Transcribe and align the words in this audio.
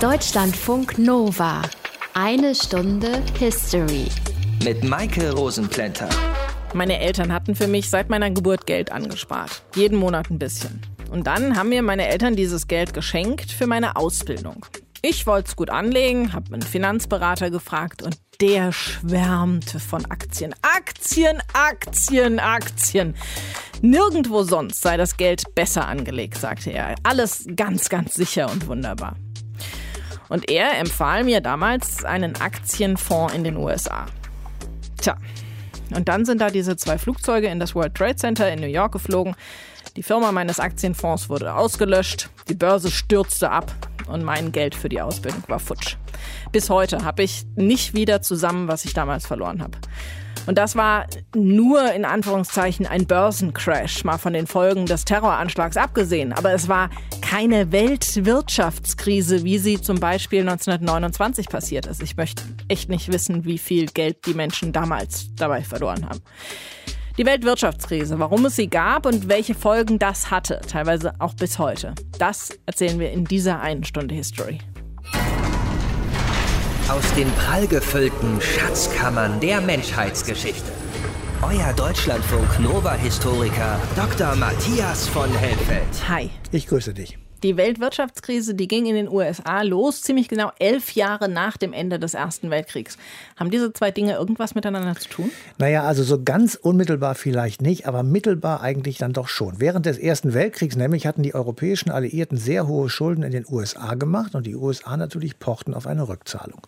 Deutschlandfunk 0.00 0.96
Nova. 0.96 1.60
Eine 2.14 2.54
Stunde 2.54 3.22
History. 3.38 4.06
Mit 4.64 4.82
Maike 4.82 5.30
Rosenplanter. 5.30 6.08
Meine 6.72 6.98
Eltern 6.98 7.30
hatten 7.30 7.54
für 7.54 7.66
mich 7.66 7.90
seit 7.90 8.08
meiner 8.08 8.30
Geburt 8.30 8.66
Geld 8.66 8.90
angespart. 8.90 9.62
Jeden 9.74 9.98
Monat 9.98 10.30
ein 10.30 10.38
bisschen. 10.38 10.80
Und 11.10 11.26
dann 11.26 11.54
haben 11.54 11.68
mir 11.68 11.82
meine 11.82 12.08
Eltern 12.08 12.34
dieses 12.34 12.66
Geld 12.66 12.94
geschenkt 12.94 13.52
für 13.52 13.66
meine 13.66 13.96
Ausbildung. 13.96 14.64
Ich 15.02 15.26
wollte 15.26 15.48
es 15.48 15.56
gut 15.56 15.68
anlegen, 15.68 16.32
habe 16.32 16.54
einen 16.54 16.62
Finanzberater 16.62 17.50
gefragt 17.50 18.00
und 18.00 18.16
der 18.40 18.72
schwärmte 18.72 19.80
von 19.80 20.06
Aktien. 20.06 20.54
Aktien, 20.62 21.42
Aktien, 21.52 22.38
Aktien. 22.38 23.14
Nirgendwo 23.82 24.44
sonst 24.44 24.80
sei 24.80 24.96
das 24.96 25.18
Geld 25.18 25.54
besser 25.54 25.86
angelegt, 25.86 26.38
sagte 26.38 26.70
er. 26.70 26.94
Alles 27.02 27.44
ganz, 27.54 27.90
ganz 27.90 28.14
sicher 28.14 28.50
und 28.50 28.66
wunderbar. 28.66 29.16
Und 30.30 30.48
er 30.48 30.78
empfahl 30.78 31.24
mir 31.24 31.40
damals 31.40 32.04
einen 32.04 32.40
Aktienfonds 32.40 33.34
in 33.34 33.44
den 33.44 33.56
USA. 33.56 34.06
Tja, 35.02 35.16
und 35.94 36.08
dann 36.08 36.24
sind 36.24 36.40
da 36.40 36.50
diese 36.50 36.76
zwei 36.76 36.98
Flugzeuge 36.98 37.48
in 37.48 37.58
das 37.58 37.74
World 37.74 37.96
Trade 37.96 38.16
Center 38.16 38.50
in 38.50 38.60
New 38.60 38.66
York 38.66 38.92
geflogen. 38.92 39.34
Die 39.96 40.04
Firma 40.04 40.30
meines 40.30 40.60
Aktienfonds 40.60 41.28
wurde 41.28 41.52
ausgelöscht, 41.52 42.30
die 42.48 42.54
Börse 42.54 42.92
stürzte 42.92 43.50
ab 43.50 43.74
und 44.06 44.22
mein 44.22 44.52
Geld 44.52 44.76
für 44.76 44.88
die 44.88 45.00
Ausbildung 45.00 45.42
war 45.48 45.58
futsch. 45.58 45.96
Bis 46.52 46.70
heute 46.70 47.04
habe 47.04 47.24
ich 47.24 47.44
nicht 47.56 47.94
wieder 47.94 48.22
zusammen, 48.22 48.68
was 48.68 48.84
ich 48.84 48.94
damals 48.94 49.26
verloren 49.26 49.60
habe. 49.60 49.78
Und 50.46 50.58
das 50.58 50.76
war 50.76 51.06
nur 51.34 51.92
in 51.92 52.04
Anführungszeichen 52.04 52.86
ein 52.86 53.06
Börsencrash, 53.06 54.04
mal 54.04 54.18
von 54.18 54.32
den 54.32 54.46
Folgen 54.46 54.86
des 54.86 55.04
Terroranschlags 55.04 55.76
abgesehen. 55.76 56.32
Aber 56.32 56.52
es 56.52 56.68
war 56.68 56.90
keine 57.20 57.72
Weltwirtschaftskrise, 57.72 59.44
wie 59.44 59.58
sie 59.58 59.80
zum 59.80 60.00
Beispiel 60.00 60.40
1929 60.40 61.48
passiert 61.48 61.86
ist. 61.86 62.02
Ich 62.02 62.16
möchte 62.16 62.42
echt 62.68 62.88
nicht 62.88 63.12
wissen, 63.12 63.44
wie 63.44 63.58
viel 63.58 63.86
Geld 63.86 64.26
die 64.26 64.34
Menschen 64.34 64.72
damals 64.72 65.34
dabei 65.36 65.62
verloren 65.62 66.08
haben. 66.08 66.20
Die 67.18 67.26
Weltwirtschaftskrise, 67.26 68.18
warum 68.18 68.46
es 68.46 68.56
sie 68.56 68.68
gab 68.68 69.04
und 69.04 69.28
welche 69.28 69.54
Folgen 69.54 69.98
das 69.98 70.30
hatte, 70.30 70.60
teilweise 70.66 71.12
auch 71.18 71.34
bis 71.34 71.58
heute. 71.58 71.94
Das 72.18 72.50
erzählen 72.66 72.98
wir 72.98 73.10
in 73.10 73.24
dieser 73.24 73.60
einen 73.60 73.84
Stunde 73.84 74.14
History. 74.14 74.58
Aus 76.90 77.14
den 77.14 77.30
prallgefüllten 77.34 78.40
Schatzkammern 78.40 79.38
der 79.38 79.60
Menschheitsgeschichte. 79.60 80.72
Euer 81.40 81.72
Deutschlandfunk 81.74 82.58
Nova-Historiker 82.58 83.80
Dr. 83.94 84.34
Matthias 84.34 85.06
von 85.06 85.30
Helfeld. 85.30 85.86
Hi. 86.08 86.30
Ich 86.50 86.66
grüße 86.66 86.92
dich. 86.92 87.16
Die 87.42 87.56
Weltwirtschaftskrise, 87.56 88.54
die 88.54 88.68
ging 88.68 88.84
in 88.84 88.94
den 88.94 89.08
USA 89.08 89.62
los, 89.62 90.02
ziemlich 90.02 90.28
genau 90.28 90.50
elf 90.58 90.92
Jahre 90.92 91.28
nach 91.28 91.56
dem 91.56 91.72
Ende 91.72 91.98
des 91.98 92.12
Ersten 92.12 92.50
Weltkriegs. 92.50 92.98
Haben 93.36 93.50
diese 93.50 93.72
zwei 93.72 93.90
Dinge 93.90 94.14
irgendwas 94.14 94.54
miteinander 94.54 94.94
zu 94.96 95.08
tun? 95.08 95.30
Naja, 95.56 95.84
also 95.84 96.02
so 96.02 96.22
ganz 96.22 96.54
unmittelbar 96.54 97.14
vielleicht 97.14 97.62
nicht, 97.62 97.86
aber 97.86 98.02
mittelbar 98.02 98.60
eigentlich 98.60 98.98
dann 98.98 99.14
doch 99.14 99.28
schon. 99.28 99.58
Während 99.58 99.86
des 99.86 99.96
Ersten 99.96 100.34
Weltkriegs 100.34 100.76
nämlich 100.76 101.06
hatten 101.06 101.22
die 101.22 101.34
europäischen 101.34 101.90
Alliierten 101.90 102.36
sehr 102.36 102.66
hohe 102.66 102.90
Schulden 102.90 103.22
in 103.22 103.32
den 103.32 103.46
USA 103.48 103.94
gemacht 103.94 104.34
und 104.34 104.46
die 104.46 104.56
USA 104.56 104.98
natürlich 104.98 105.38
pochten 105.38 105.72
auf 105.72 105.86
eine 105.86 106.08
Rückzahlung. 106.08 106.60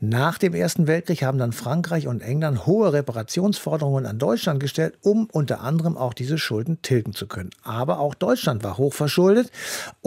Nach 0.00 0.38
dem 0.38 0.54
Ersten 0.54 0.86
Weltkrieg 0.86 1.22
haben 1.22 1.38
dann 1.38 1.52
Frankreich 1.52 2.06
und 2.06 2.22
England 2.22 2.66
hohe 2.66 2.92
Reparationsforderungen 2.92 4.06
an 4.06 4.18
Deutschland 4.18 4.60
gestellt, 4.60 4.94
um 5.02 5.28
unter 5.30 5.60
anderem 5.60 5.98
auch 5.98 6.14
diese 6.14 6.38
Schulden 6.38 6.80
tilgen 6.80 7.12
zu 7.12 7.26
können. 7.26 7.50
Aber 7.62 7.98
auch 7.98 8.14
Deutschland 8.14 8.64
war 8.64 8.78
hoch 8.78 8.94
verschuldet 8.94 9.50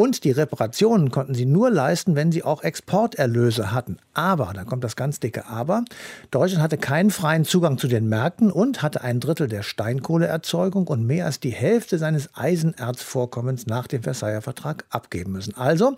und 0.02 0.23
die 0.23 0.31
Reparationen 0.31 1.11
konnten 1.11 1.35
sie 1.35 1.45
nur 1.45 1.69
leisten, 1.69 2.16
wenn 2.16 2.31
sie 2.31 2.44
auch 2.44 2.63
Exporterlöse 2.63 3.71
hatten. 3.71 3.97
Aber, 4.16 4.52
da 4.55 4.63
kommt 4.63 4.83
das 4.83 4.95
ganz 4.95 5.19
dicke 5.19 5.45
Aber, 5.45 5.85
Deutschland 6.31 6.63
hatte 6.63 6.80
keinen 6.80 7.11
freien 7.11 7.45
Zugang 7.45 7.77
zu 7.77 7.88
den 7.88 8.09
Märkten 8.09 8.52
und 8.52 8.81
hatte 8.81 9.02
ein 9.02 9.19
Drittel 9.19 9.48
der 9.48 9.61
Steinkohleerzeugung 9.61 10.87
und 10.87 11.05
mehr 11.05 11.27
als 11.27 11.39
die 11.39 11.52
Hälfte 11.52 11.99
seines 11.99 12.36
Eisenerzvorkommens 12.36 13.67
nach 13.67 13.86
dem 13.86 14.02
Versailler 14.02 14.42
Vertrag 14.42 14.86
abgeben 14.89 15.33
müssen. 15.33 15.55
Also, 15.55 15.95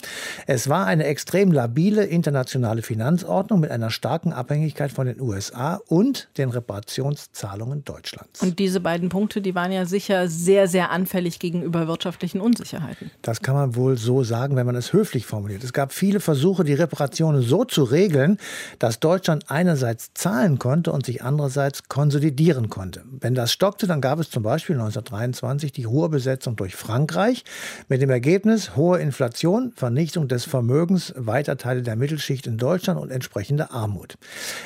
es 0.48 0.68
war 0.68 0.86
eine 0.86 1.06
extrem 1.06 1.54
labile 1.54 2.04
internationale 2.04 2.82
Finanzordnung 2.82 3.62
mit 3.62 3.72
einer 3.72 3.90
starken 3.90 4.34
Abhängigkeit 4.34 4.92
von 4.92 5.08
den 5.08 5.22
USA 5.22 5.80
und 5.88 6.28
den 6.38 6.50
Reparationszahlungen 6.50 7.86
Deutschlands. 7.86 8.42
Und 8.42 8.60
diese 8.60 8.82
beiden 8.82 9.08
Punkte, 9.08 9.40
die 9.40 9.56
waren 9.56 9.72
ja 9.72 9.86
sicher 9.86 10.28
sehr, 10.28 10.68
sehr 10.68 10.92
anfällig 10.92 11.40
gegenüber 11.40 11.88
wirtschaftlichen 11.88 12.42
Unsicherheiten. 12.42 13.10
Das 13.22 13.42
kann 13.42 13.56
man 13.56 13.76
wohl 13.78 13.93
so 13.96 14.24
sagen, 14.24 14.56
wenn 14.56 14.66
man 14.66 14.76
es 14.76 14.94
höflich 14.94 15.26
formuliert. 15.26 15.64
Es 15.64 15.74
gab 15.74 15.94
viele 15.94 16.20
Versuche, 16.20 16.64
die 16.64 16.74
Reparationen 16.74 17.42
so 17.42 17.64
zu 17.66 17.84
regeln, 17.84 18.38
dass 18.80 19.00
Deutschland 19.00 19.46
einerseits 19.50 20.14
zahlen 20.14 20.60
konnte 20.60 20.92
und 20.92 21.06
sich 21.06 21.24
andererseits 21.24 21.88
konsolidieren 21.88 22.70
konnte. 22.70 23.04
Wenn 23.20 23.36
das 23.36 23.52
stockte, 23.52 23.88
dann 23.88 24.02
gab 24.02 24.20
es 24.20 24.30
zum 24.30 24.44
Beispiel 24.44 24.76
1923 24.76 25.72
die 25.72 25.88
hohe 25.88 26.10
Besetzung 26.10 26.56
durch 26.56 26.76
Frankreich 26.76 27.44
mit 27.88 28.02
dem 28.02 28.10
Ergebnis 28.10 28.76
hohe 28.76 29.00
Inflation, 29.00 29.74
Vernichtung 29.76 30.28
des 30.28 30.46
Vermögens 30.46 31.14
weiter 31.16 31.58
Teile 31.58 31.82
der 31.82 31.96
Mittelschicht 31.96 32.48
in 32.48 32.58
Deutschland 32.58 33.00
und 33.00 33.12
entsprechende 33.12 33.72
Armut. 33.72 34.16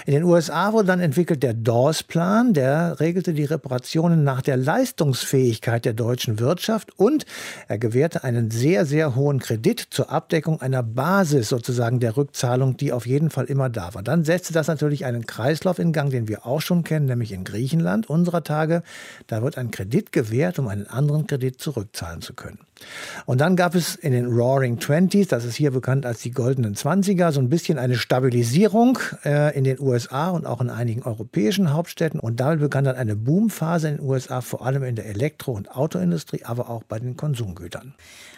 In 0.05 0.13
den 0.13 0.23
USA 0.23 0.73
wurde 0.73 0.87
dann 0.87 0.99
entwickelt 0.99 1.43
der 1.43 1.53
Dawes-Plan, 1.53 2.53
der 2.53 2.99
regelte 2.99 3.33
die 3.33 3.45
Reparationen 3.45 4.23
nach 4.23 4.41
der 4.41 4.57
Leistungsfähigkeit 4.57 5.85
der 5.85 5.93
deutschen 5.93 6.39
Wirtschaft 6.39 6.97
und 6.97 7.25
er 7.67 7.77
gewährte 7.77 8.23
einen 8.23 8.51
sehr, 8.51 8.85
sehr 8.85 9.06
hohen 9.15 9.39
Kredit 9.39 9.79
zur 9.89 10.11
Abdeckung 10.11 10.61
einer 10.61 10.83
Basis 10.83 11.49
sozusagen 11.49 11.99
der 11.99 12.17
Rückzahlung, 12.17 12.77
die 12.77 12.91
auf 12.91 13.05
jeden 13.05 13.29
Fall 13.29 13.45
immer 13.45 13.69
da 13.69 13.93
war. 13.93 14.03
Dann 14.03 14.23
setzte 14.23 14.53
das 14.53 14.67
natürlich 14.67 15.05
einen 15.05 15.25
Kreislauf 15.25 15.79
in 15.79 15.93
Gang, 15.93 16.11
den 16.11 16.27
wir 16.27 16.45
auch 16.45 16.61
schon 16.61 16.83
kennen, 16.83 17.05
nämlich 17.05 17.31
in 17.31 17.43
Griechenland 17.43 18.09
unserer 18.09 18.43
Tage. 18.43 18.83
Da 19.27 19.41
wird 19.41 19.57
ein 19.57 19.71
Kredit 19.71 20.11
gewährt, 20.11 20.59
um 20.59 20.67
einen 20.67 20.87
anderen 20.87 21.27
Kredit 21.27 21.59
zurückzahlen 21.59 22.21
zu 22.21 22.33
können. 22.33 22.59
Und 23.25 23.41
dann 23.41 23.55
gab 23.55 23.75
es 23.75 23.95
in 23.95 24.11
den 24.11 24.27
Roaring 24.27 24.79
Twenties, 24.79 25.27
das 25.27 25.45
ist 25.45 25.55
hier 25.55 25.71
bekannt 25.71 26.05
als 26.05 26.21
die 26.21 26.31
goldenen 26.31 26.75
Zwanziger, 26.75 27.31
so 27.31 27.39
ein 27.39 27.49
bisschen 27.49 27.77
eine 27.77 27.95
Stabilisierung 27.95 28.99
äh, 29.25 29.57
in 29.57 29.63
den 29.63 29.79
USA 29.79 30.29
und 30.29 30.45
auch 30.45 30.61
in 30.61 30.69
einigen 30.69 31.03
europäischen 31.03 31.73
Hauptstädten. 31.73 32.19
Und 32.19 32.39
damit 32.39 32.59
begann 32.59 32.83
dann 32.83 32.95
eine 32.95 33.15
Boomphase 33.15 33.89
in 33.89 33.97
den 33.97 34.05
USA, 34.05 34.41
vor 34.41 34.65
allem 34.65 34.83
in 34.83 34.95
der 34.95 35.05
Elektro- 35.05 35.53
und 35.53 35.75
Autoindustrie, 35.75 36.43
aber 36.43 36.69
auch 36.69 36.83
bei 36.83 36.99
den 36.99 37.17
Konsumgütern. 37.17 37.93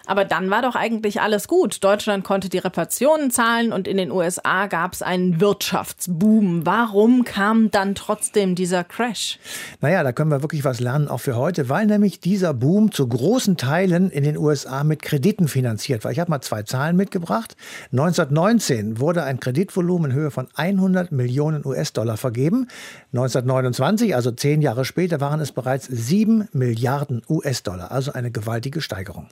Aber 0.09 0.25
dann 0.25 0.49
war 0.49 0.63
doch 0.63 0.75
eigentlich 0.75 1.21
alles 1.21 1.47
gut. 1.47 1.83
Deutschland 1.83 2.23
konnte 2.23 2.49
die 2.49 2.57
Reparationen 2.57 3.29
zahlen 3.29 3.71
und 3.71 3.87
in 3.87 3.95
den 3.95 4.09
USA 4.09 4.65
gab 4.65 4.93
es 4.93 5.03
einen 5.03 5.39
Wirtschaftsboom. 5.39 6.65
Warum 6.65 7.25
kam 7.25 7.69
dann 7.69 7.93
trotzdem 7.93 8.55
dieser 8.55 8.83
Crash? 8.83 9.37
Naja, 9.81 10.01
da 10.01 10.11
können 10.11 10.31
wir 10.31 10.41
wirklich 10.41 10.63
was 10.63 10.79
lernen, 10.79 11.09
auch 11.09 11.19
für 11.19 11.35
heute, 11.35 11.69
weil 11.69 11.85
nämlich 11.85 12.19
dieser 12.19 12.55
Boom 12.55 12.91
zu 12.91 13.07
großen 13.07 13.55
Teilen 13.55 14.09
in 14.09 14.23
den 14.23 14.28
USA 14.37 14.83
mit 14.83 15.01
Krediten 15.01 15.47
finanziert 15.47 16.03
war. 16.03 16.11
Ich 16.11 16.19
habe 16.19 16.29
mal 16.29 16.41
zwei 16.41 16.63
Zahlen 16.63 16.95
mitgebracht. 16.95 17.55
1919 17.91 18.99
wurde 18.99 19.23
ein 19.23 19.39
Kreditvolumen 19.39 20.11
in 20.11 20.17
Höhe 20.17 20.31
von 20.31 20.47
100 20.55 21.11
Millionen 21.11 21.65
US-Dollar 21.65 22.17
vergeben. 22.17 22.67
1929, 23.13 24.15
also 24.15 24.31
zehn 24.31 24.61
Jahre 24.61 24.85
später, 24.85 25.19
waren 25.19 25.39
es 25.39 25.51
bereits 25.51 25.87
7 25.87 26.47
Milliarden 26.51 27.21
US-Dollar, 27.29 27.91
also 27.91 28.13
eine 28.13 28.31
gewaltige 28.31 28.81
Steigerung. 28.81 29.27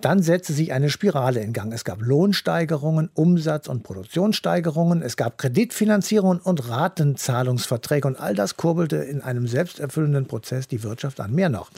Dann 0.00 0.22
setzte 0.22 0.52
sich 0.52 0.72
eine 0.72 0.90
Spirale 0.90 1.40
in 1.40 1.52
Gang. 1.52 1.72
Es 1.72 1.84
gab 1.84 2.00
Lohnsteigerungen, 2.00 3.10
Umsatz- 3.14 3.68
und 3.68 3.82
Produktionssteigerungen, 3.82 5.02
es 5.02 5.16
gab 5.16 5.38
Kreditfinanzierungen 5.38 6.40
und 6.40 6.68
Ratenzahlungsverträge 6.68 8.08
und 8.08 8.20
all 8.20 8.34
das 8.34 8.56
kurbelte 8.56 8.96
in 8.96 9.22
einem 9.22 9.46
selbsterfüllenden 9.46 10.26
Prozess 10.26 10.68
die 10.68 10.82
Wirtschaft 10.82 11.20
an. 11.20 11.34
Mehr 11.34 11.48
noch. 11.48 11.70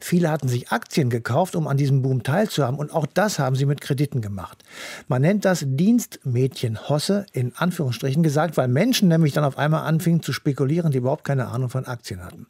Viele 0.00 0.30
hatten 0.30 0.48
sich 0.48 0.70
Aktien 0.70 1.10
gekauft, 1.10 1.56
um 1.56 1.66
an 1.68 1.76
diesem 1.76 2.02
Boom 2.02 2.17
teilzuhaben 2.22 2.78
und 2.78 2.92
auch 2.92 3.06
das 3.06 3.38
haben 3.38 3.56
sie 3.56 3.66
mit 3.66 3.80
Krediten 3.80 4.20
gemacht. 4.20 4.62
Man 5.08 5.22
nennt 5.22 5.44
das 5.44 5.64
Dienstmädchenhosse 5.66 7.26
in 7.32 7.52
Anführungsstrichen 7.56 8.22
gesagt, 8.22 8.56
weil 8.56 8.68
Menschen 8.68 9.08
nämlich 9.08 9.32
dann 9.32 9.44
auf 9.44 9.58
einmal 9.58 9.86
anfingen 9.86 10.22
zu 10.22 10.32
spekulieren, 10.32 10.92
die 10.92 10.98
überhaupt 10.98 11.24
keine 11.24 11.48
Ahnung 11.48 11.68
von 11.68 11.86
Aktien 11.86 12.24
hatten. 12.24 12.46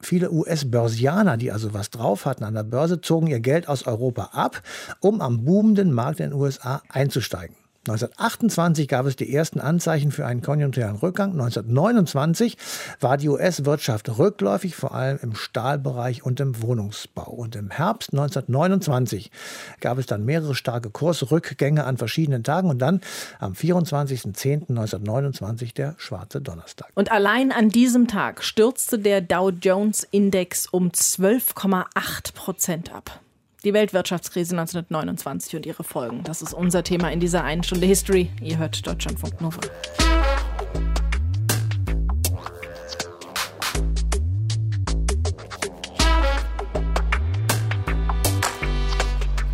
Viele 0.00 0.32
US-Börsianer, 0.32 1.36
die 1.36 1.52
also 1.52 1.74
was 1.74 1.90
drauf 1.90 2.26
hatten 2.26 2.44
an 2.44 2.54
der 2.54 2.64
Börse, 2.64 3.00
zogen 3.00 3.26
ihr 3.26 3.40
Geld 3.40 3.68
aus 3.68 3.86
Europa 3.86 4.30
ab, 4.32 4.62
um 5.00 5.20
am 5.20 5.44
boomenden 5.44 5.92
Markt 5.92 6.20
in 6.20 6.30
den 6.30 6.38
USA 6.38 6.82
einzusteigen. 6.88 7.61
1928 7.88 8.86
gab 8.86 9.06
es 9.06 9.16
die 9.16 9.34
ersten 9.34 9.58
Anzeichen 9.58 10.12
für 10.12 10.24
einen 10.24 10.40
konjunkturellen 10.40 10.94
Rückgang. 10.94 11.32
1929 11.32 12.56
war 13.00 13.16
die 13.16 13.28
US-Wirtschaft 13.28 14.18
rückläufig, 14.18 14.76
vor 14.76 14.94
allem 14.94 15.18
im 15.20 15.34
Stahlbereich 15.34 16.24
und 16.24 16.38
im 16.38 16.62
Wohnungsbau. 16.62 17.32
Und 17.32 17.56
im 17.56 17.70
Herbst 17.70 18.12
1929 18.12 19.32
gab 19.80 19.98
es 19.98 20.06
dann 20.06 20.24
mehrere 20.24 20.54
starke 20.54 20.90
Kursrückgänge 20.90 21.82
an 21.82 21.96
verschiedenen 21.96 22.44
Tagen 22.44 22.70
und 22.70 22.78
dann 22.78 23.00
am 23.40 23.54
24.10.1929 23.54 25.74
der 25.74 25.96
schwarze 25.98 26.40
Donnerstag. 26.40 26.88
Und 26.94 27.10
allein 27.10 27.50
an 27.50 27.68
diesem 27.68 28.06
Tag 28.06 28.44
stürzte 28.44 29.00
der 29.00 29.22
Dow 29.22 29.50
Jones 29.50 30.06
Index 30.12 30.68
um 30.68 30.90
12,8 30.90 32.34
Prozent 32.34 32.94
ab. 32.94 33.18
Die 33.64 33.72
Weltwirtschaftskrise 33.72 34.56
1929 34.58 35.54
und 35.54 35.66
ihre 35.66 35.84
Folgen. 35.84 36.24
Das 36.24 36.42
ist 36.42 36.52
unser 36.52 36.82
Thema 36.82 37.12
in 37.12 37.20
dieser 37.20 37.44
einen 37.44 37.62
Stunde 37.62 37.86
History. 37.86 38.28
Ihr 38.40 38.58
hört 38.58 38.84
Deutschlandfunk 38.84 39.40
Nova. 39.40 39.60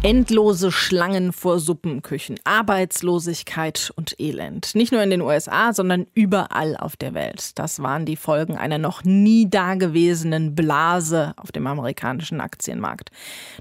Endlose 0.04 0.70
Schlangen 0.70 1.32
vor 1.32 1.58
Suppenküchen, 1.58 2.38
Arbeitslosigkeit 2.44 3.92
und 3.96 4.14
Elend. 4.20 4.76
Nicht 4.76 4.92
nur 4.92 5.02
in 5.02 5.10
den 5.10 5.22
USA, 5.22 5.72
sondern 5.72 6.06
überall 6.14 6.76
auf 6.76 6.96
der 6.96 7.14
Welt. 7.14 7.58
Das 7.58 7.82
waren 7.82 8.06
die 8.06 8.14
Folgen 8.14 8.56
einer 8.56 8.78
noch 8.78 9.02
nie 9.02 9.50
dagewesenen 9.50 10.54
Blase 10.54 11.34
auf 11.36 11.50
dem 11.50 11.66
amerikanischen 11.66 12.40
Aktienmarkt. 12.40 13.10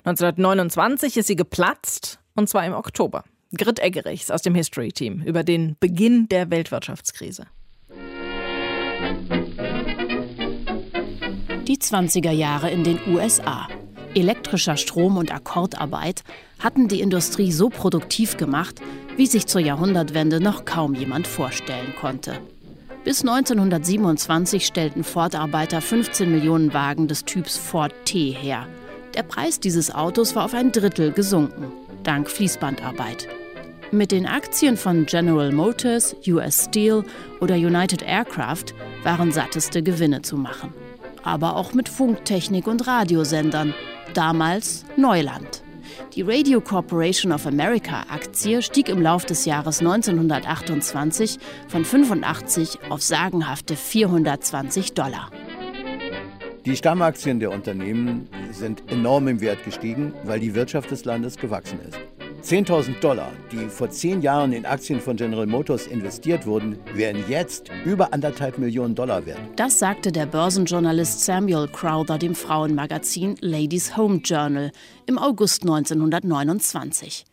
1929 0.03 1.17
ist 1.17 1.25
sie 1.25 1.35
geplatzt, 1.35 2.19
und 2.35 2.47
zwar 2.47 2.67
im 2.67 2.73
Oktober. 2.73 3.23
Grit 3.57 3.79
Eggerichs 3.79 4.29
aus 4.29 4.43
dem 4.43 4.53
History 4.53 4.91
Team 4.91 5.23
über 5.23 5.43
den 5.43 5.75
Beginn 5.79 6.29
der 6.29 6.51
Weltwirtschaftskrise. 6.51 7.47
Die 11.67 11.77
20er 11.77 12.31
Jahre 12.31 12.69
in 12.69 12.83
den 12.83 12.99
USA 13.07 13.67
elektrischer 14.19 14.77
Strom 14.77 15.17
und 15.17 15.33
Akkordarbeit 15.33 16.23
hatten 16.59 16.87
die 16.87 17.01
Industrie 17.01 17.51
so 17.51 17.69
produktiv 17.69 18.37
gemacht, 18.37 18.81
wie 19.15 19.25
sich 19.25 19.47
zur 19.47 19.61
Jahrhundertwende 19.61 20.39
noch 20.39 20.65
kaum 20.65 20.95
jemand 20.95 21.27
vorstellen 21.27 21.93
konnte. 21.99 22.39
Bis 23.03 23.21
1927 23.21 24.65
stellten 24.65 25.03
Ford-Arbeiter 25.03 25.81
15 25.81 26.29
Millionen 26.29 26.73
Wagen 26.73 27.07
des 27.07 27.23
Typs 27.23 27.57
Ford 27.57 27.93
T 28.05 28.31
her. 28.31 28.67
Der 29.15 29.23
Preis 29.23 29.59
dieses 29.59 29.93
Autos 29.93 30.35
war 30.35 30.45
auf 30.45 30.53
ein 30.53 30.71
Drittel 30.71 31.11
gesunken, 31.11 31.71
dank 32.03 32.29
Fließbandarbeit. 32.29 33.27
Mit 33.91 34.11
den 34.11 34.25
Aktien 34.25 34.75
von 34.75 35.05
General 35.05 35.51
Motors, 35.53 36.15
US 36.27 36.65
Steel 36.65 37.03
oder 37.39 37.55
United 37.55 38.01
Aircraft 38.01 38.73
waren 39.03 39.31
satteste 39.31 39.81
Gewinne 39.81 40.21
zu 40.21 40.35
machen. 40.35 40.73
Aber 41.27 41.57
auch 41.57 41.73
mit 41.73 41.89
Funktechnik 41.89 42.67
und 42.67 42.87
Radiosendern, 42.87 43.73
damals 44.13 44.85
Neuland. 44.95 45.61
Die 46.15 46.21
Radio 46.21 46.61
Corporation 46.61 47.33
of 47.33 47.45
America 47.45 48.05
Aktie 48.09 48.61
stieg 48.61 48.87
im 48.87 49.01
Lauf 49.01 49.25
des 49.25 49.43
Jahres 49.43 49.81
1928 49.81 51.37
von 51.67 51.83
85 51.83 52.79
auf 52.89 53.01
sagenhafte 53.01 53.75
420 53.75 54.93
Dollar. 54.93 55.29
Die 56.65 56.77
Stammaktien 56.77 57.41
der 57.41 57.51
Unternehmen 57.51 58.29
sind 58.51 58.89
enorm 58.89 59.27
im 59.27 59.41
Wert 59.41 59.65
gestiegen, 59.65 60.13
weil 60.23 60.39
die 60.39 60.55
Wirtschaft 60.55 60.91
des 60.91 61.03
Landes 61.03 61.35
gewachsen 61.35 61.79
ist. 61.85 61.99
10.000 62.43 62.99
Dollar, 62.99 63.31
die 63.51 63.67
vor 63.67 63.89
zehn 63.89 64.21
Jahren 64.21 64.53
in 64.53 64.65
Aktien 64.65 65.01
von 65.01 65.17
General 65.17 65.45
Motors 65.45 65.87
investiert 65.87 66.45
wurden, 66.45 66.77
wären 66.93 67.23
jetzt 67.27 67.69
über 67.83 68.13
anderthalb 68.13 68.57
Millionen 68.57 68.95
Dollar 68.95 69.25
wert. 69.25 69.39
Das 69.55 69.79
sagte 69.79 70.11
der 70.11 70.25
Börsenjournalist 70.27 71.25
Samuel 71.25 71.67
Crowther 71.67 72.17
dem 72.17 72.35
Frauenmagazin 72.35 73.35
Ladies 73.41 73.97
Home 73.97 74.21
Journal 74.23 74.71
im 75.07 75.17
August 75.17 75.63
1929. 75.63 77.25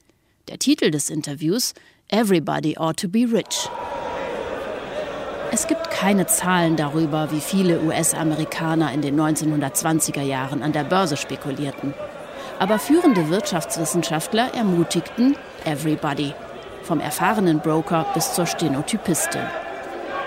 Der 0.49 0.59
Titel 0.59 0.91
des 0.91 1.11
Interviews 1.11 1.75
Everybody 2.09 2.77
Ought 2.77 3.01
to 3.01 3.09
Be 3.09 3.21
Rich. 3.21 3.69
Es 5.53 5.69
gibt 5.69 5.91
keine 5.91 6.27
Zahlen 6.27 6.75
darüber, 6.75 7.31
wie 7.31 7.41
viele 7.41 7.81
US-Amerikaner 7.83 8.93
in 8.93 9.03
den 9.03 9.19
1920er 9.19 10.23
Jahren 10.23 10.62
an 10.62 10.73
der 10.73 10.83
Börse 10.83 11.17
spekulierten. 11.17 11.95
Aber 12.59 12.79
führende 12.79 13.29
Wirtschaftswissenschaftler 13.29 14.55
ermutigten 14.55 15.37
Everybody, 15.65 16.35
vom 16.83 17.01
erfahrenen 17.01 17.61
Broker 17.61 18.06
bis 18.15 18.35
zur 18.35 18.47
Stenotypistin. 18.47 19.43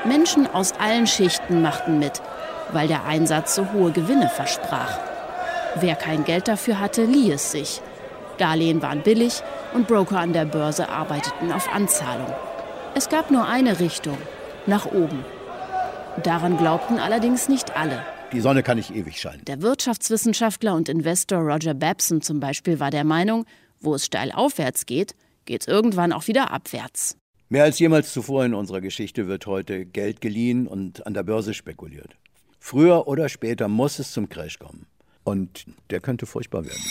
Menschen 0.03 0.47
aus 0.53 0.73
allen 0.79 1.07
Schichten 1.07 1.61
machten 1.61 1.99
mit, 1.99 2.21
weil 2.71 2.87
der 2.87 3.05
Einsatz 3.05 3.55
so 3.55 3.67
hohe 3.73 3.91
Gewinne 3.91 4.29
versprach. 4.29 4.99
Wer 5.75 5.95
kein 5.95 6.23
Geld 6.23 6.47
dafür 6.47 6.79
hatte, 6.79 7.03
lieh 7.03 7.31
es 7.31 7.51
sich. 7.51 7.81
Darlehen 8.37 8.81
waren 8.81 9.01
billig 9.01 9.41
und 9.73 9.87
Broker 9.87 10.19
an 10.19 10.33
der 10.33 10.45
Börse 10.45 10.89
arbeiteten 10.89 11.51
auf 11.51 11.73
Anzahlung. 11.73 12.33
Es 12.93 13.09
gab 13.09 13.31
nur 13.31 13.47
eine 13.47 13.79
Richtung, 13.79 14.17
nach 14.65 14.85
oben. 14.85 15.23
Daran 16.23 16.57
glaubten 16.57 16.99
allerdings 16.99 17.47
nicht 17.47 17.77
alle. 17.77 18.03
Die 18.33 18.41
Sonne 18.41 18.61
kann 18.61 18.77
nicht 18.77 18.93
ewig 18.93 19.19
scheinen. 19.21 19.45
Der 19.45 19.61
Wirtschaftswissenschaftler 19.61 20.75
und 20.75 20.89
Investor 20.89 21.39
Roger 21.39 21.73
Babson 21.73 22.21
zum 22.21 22.41
Beispiel 22.41 22.79
war 22.79 22.91
der 22.91 23.05
Meinung, 23.05 23.45
wo 23.79 23.95
es 23.95 24.05
steil 24.05 24.33
aufwärts 24.33 24.85
geht, 24.85 25.15
geht 25.45 25.61
es 25.61 25.67
irgendwann 25.67 26.11
auch 26.11 26.27
wieder 26.27 26.51
abwärts. 26.51 27.15
Mehr 27.47 27.63
als 27.63 27.79
jemals 27.79 28.11
zuvor 28.11 28.43
in 28.43 28.53
unserer 28.53 28.81
Geschichte 28.81 29.27
wird 29.29 29.47
heute 29.47 29.85
Geld 29.85 30.19
geliehen 30.19 30.67
und 30.67 31.07
an 31.07 31.13
der 31.13 31.23
Börse 31.23 31.53
spekuliert. 31.53 32.17
Früher 32.59 33.07
oder 33.07 33.29
später 33.29 33.69
muss 33.69 33.97
es 33.99 34.11
zum 34.11 34.27
Crash 34.27 34.59
kommen. 34.59 34.87
Und 35.23 35.65
der 35.89 36.01
könnte 36.01 36.25
furchtbar 36.25 36.65
werden. 36.65 36.83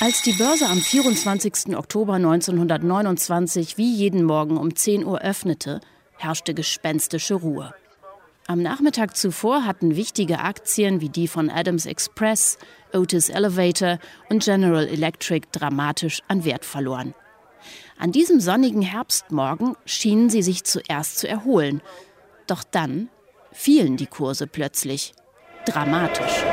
Als 0.00 0.22
die 0.22 0.32
Börse 0.32 0.66
am 0.66 0.78
24. 0.78 1.76
Oktober 1.76 2.14
1929 2.14 3.76
wie 3.76 3.94
jeden 3.94 4.24
Morgen 4.24 4.56
um 4.56 4.74
10 4.74 5.04
Uhr 5.04 5.20
öffnete, 5.20 5.80
herrschte 6.16 6.54
gespenstische 6.54 7.34
Ruhe. 7.34 7.74
Am 8.46 8.60
Nachmittag 8.60 9.16
zuvor 9.16 9.64
hatten 9.64 9.96
wichtige 9.96 10.40
Aktien 10.40 11.00
wie 11.00 11.08
die 11.08 11.28
von 11.28 11.48
Adams 11.48 11.86
Express, 11.86 12.58
Otis 12.92 13.30
Elevator 13.30 13.98
und 14.28 14.44
General 14.44 14.86
Electric 14.86 15.46
dramatisch 15.50 16.20
an 16.28 16.44
Wert 16.44 16.66
verloren. 16.66 17.14
An 17.98 18.12
diesem 18.12 18.40
sonnigen 18.40 18.82
Herbstmorgen 18.82 19.76
schienen 19.86 20.28
sie 20.28 20.42
sich 20.42 20.64
zuerst 20.64 21.18
zu 21.18 21.26
erholen. 21.26 21.80
Doch 22.46 22.64
dann 22.64 23.08
fielen 23.50 23.96
die 23.96 24.08
Kurse 24.08 24.46
plötzlich. 24.46 25.14
Dramatisch. 25.64 26.44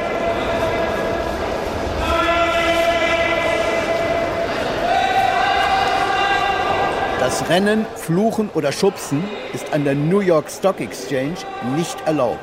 Das 7.21 7.47
Rennen, 7.49 7.85
Fluchen 7.97 8.49
oder 8.55 8.71
Schubsen 8.71 9.23
ist 9.53 9.71
an 9.73 9.83
der 9.83 9.93
New 9.93 10.21
York 10.21 10.49
Stock 10.49 10.81
Exchange 10.81 11.35
nicht 11.75 11.95
erlaubt. 12.07 12.39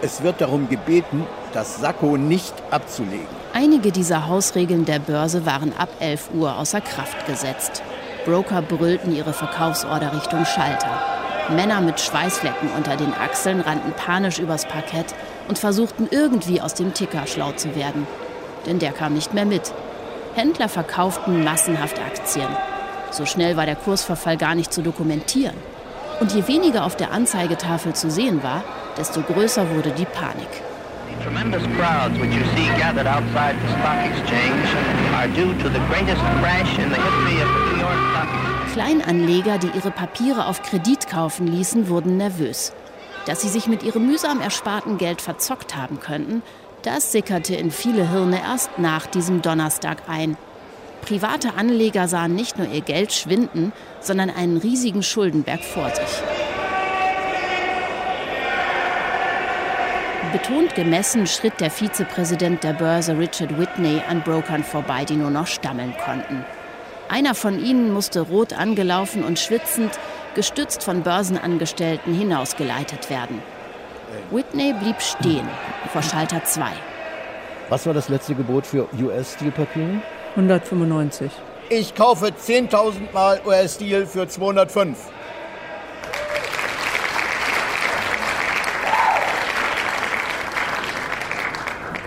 Es 0.00 0.22
wird 0.22 0.40
darum 0.40 0.70
gebeten, 0.70 1.26
das 1.52 1.82
Sakko 1.82 2.16
nicht 2.16 2.54
abzulegen. 2.70 3.26
Einige 3.52 3.92
dieser 3.92 4.28
Hausregeln 4.28 4.86
der 4.86 5.00
Börse 5.00 5.44
waren 5.44 5.74
ab 5.76 5.90
11 6.00 6.30
Uhr 6.32 6.56
außer 6.56 6.80
Kraft 6.80 7.26
gesetzt. 7.26 7.82
Broker 8.24 8.62
brüllten 8.62 9.14
ihre 9.14 9.34
Verkaufsorder 9.34 10.14
Richtung 10.14 10.46
Schalter. 10.46 11.02
Männer 11.50 11.82
mit 11.82 12.00
Schweißflecken 12.00 12.70
unter 12.74 12.96
den 12.96 13.12
Achseln 13.12 13.60
rannten 13.60 13.92
panisch 13.92 14.38
übers 14.38 14.64
Parkett 14.64 15.14
und 15.46 15.58
versuchten 15.58 16.08
irgendwie 16.10 16.62
aus 16.62 16.72
dem 16.72 16.94
Ticker 16.94 17.26
schlau 17.26 17.52
zu 17.52 17.76
werden. 17.76 18.06
Denn 18.64 18.78
der 18.78 18.92
kam 18.92 19.12
nicht 19.12 19.34
mehr 19.34 19.44
mit. 19.44 19.74
Händler 20.34 20.70
verkauften 20.70 21.44
massenhaft 21.44 21.98
Aktien. 21.98 22.48
So 23.12 23.26
schnell 23.26 23.56
war 23.56 23.66
der 23.66 23.76
Kursverfall 23.76 24.38
gar 24.38 24.54
nicht 24.54 24.72
zu 24.72 24.82
dokumentieren. 24.82 25.56
Und 26.20 26.32
je 26.32 26.48
weniger 26.48 26.84
auf 26.84 26.96
der 26.96 27.12
Anzeigetafel 27.12 27.94
zu 27.94 28.10
sehen 28.10 28.42
war, 28.42 28.64
desto 28.96 29.20
größer 29.20 29.68
wurde 29.74 29.90
die 29.90 30.06
Panik. 30.06 30.48
The 31.18 31.24
tremendous 31.24 31.62
crowds 31.76 32.18
which 32.18 32.34
you 32.34 32.42
see 32.56 32.68
gathered 32.78 33.06
outside 33.06 33.54
the 33.60 33.68
stock 33.68 33.98
exchange 34.06 34.66
are 35.14 35.28
due 35.28 35.52
to 35.62 35.68
the 35.68 35.80
greatest 35.88 36.22
crash 36.40 36.78
in 36.78 36.88
the 36.88 36.96
history 36.96 37.42
of 37.42 37.48
the 37.48 37.74
New 37.74 37.80
York 37.80 38.00
Stock 38.10 38.28
Exchange. 38.32 38.72
Kleinanleger, 38.72 39.58
die 39.58 39.70
ihre 39.76 39.90
Papiere 39.90 40.46
auf 40.46 40.62
Kredit 40.62 41.08
kaufen 41.08 41.46
ließen, 41.46 41.88
wurden 41.88 42.16
nervös. 42.16 42.72
Dass 43.26 43.42
sie 43.42 43.48
sich 43.48 43.66
mit 43.66 43.82
ihrem 43.82 44.06
mühsam 44.06 44.40
ersparten 44.40 44.96
Geld 44.96 45.20
verzockt 45.20 45.76
haben 45.76 46.00
könnten, 46.00 46.42
das 46.82 47.12
sickerte 47.12 47.54
in 47.54 47.70
viele 47.70 48.08
Hirne 48.08 48.40
erst 48.42 48.78
nach 48.78 49.06
diesem 49.06 49.42
Donnerstag 49.42 50.08
ein. 50.08 50.36
Private 51.02 51.54
Anleger 51.56 52.08
sahen 52.08 52.34
nicht 52.34 52.58
nur 52.58 52.68
ihr 52.68 52.80
Geld 52.80 53.12
schwinden, 53.12 53.72
sondern 54.00 54.30
einen 54.30 54.56
riesigen 54.56 55.02
Schuldenberg 55.02 55.62
vor 55.62 55.90
sich. 55.90 56.22
Betont 60.32 60.74
gemessen 60.74 61.26
schritt 61.26 61.60
der 61.60 61.70
Vizepräsident 61.70 62.64
der 62.64 62.72
Börse 62.72 63.18
Richard 63.18 63.58
Whitney 63.58 64.00
an 64.08 64.22
Brokern 64.22 64.64
vorbei, 64.64 65.04
die 65.04 65.16
nur 65.16 65.28
noch 65.28 65.46
stammeln 65.46 65.94
konnten. 66.02 66.46
Einer 67.10 67.34
von 67.34 67.62
ihnen 67.62 67.92
musste 67.92 68.20
rot 68.20 68.54
angelaufen 68.54 69.24
und 69.24 69.38
schwitzend, 69.38 69.98
gestützt 70.34 70.82
von 70.84 71.02
Börsenangestellten, 71.02 72.14
hinausgeleitet 72.14 73.10
werden. 73.10 73.42
Whitney 74.30 74.72
blieb 74.72 75.02
stehen 75.02 75.46
vor 75.92 76.02
Schalter 76.02 76.42
2. 76.42 76.64
Was 77.68 77.84
war 77.86 77.92
das 77.92 78.08
letzte 78.08 78.34
Gebot 78.34 78.66
für 78.66 78.88
US-Stilpapiere? 78.98 80.00
195. 80.36 81.30
Ich 81.68 81.94
kaufe 81.94 82.26
10.000 82.26 83.12
Mal 83.12 83.40
US-Stil 83.46 84.06
für 84.06 84.26
205. 84.28 84.96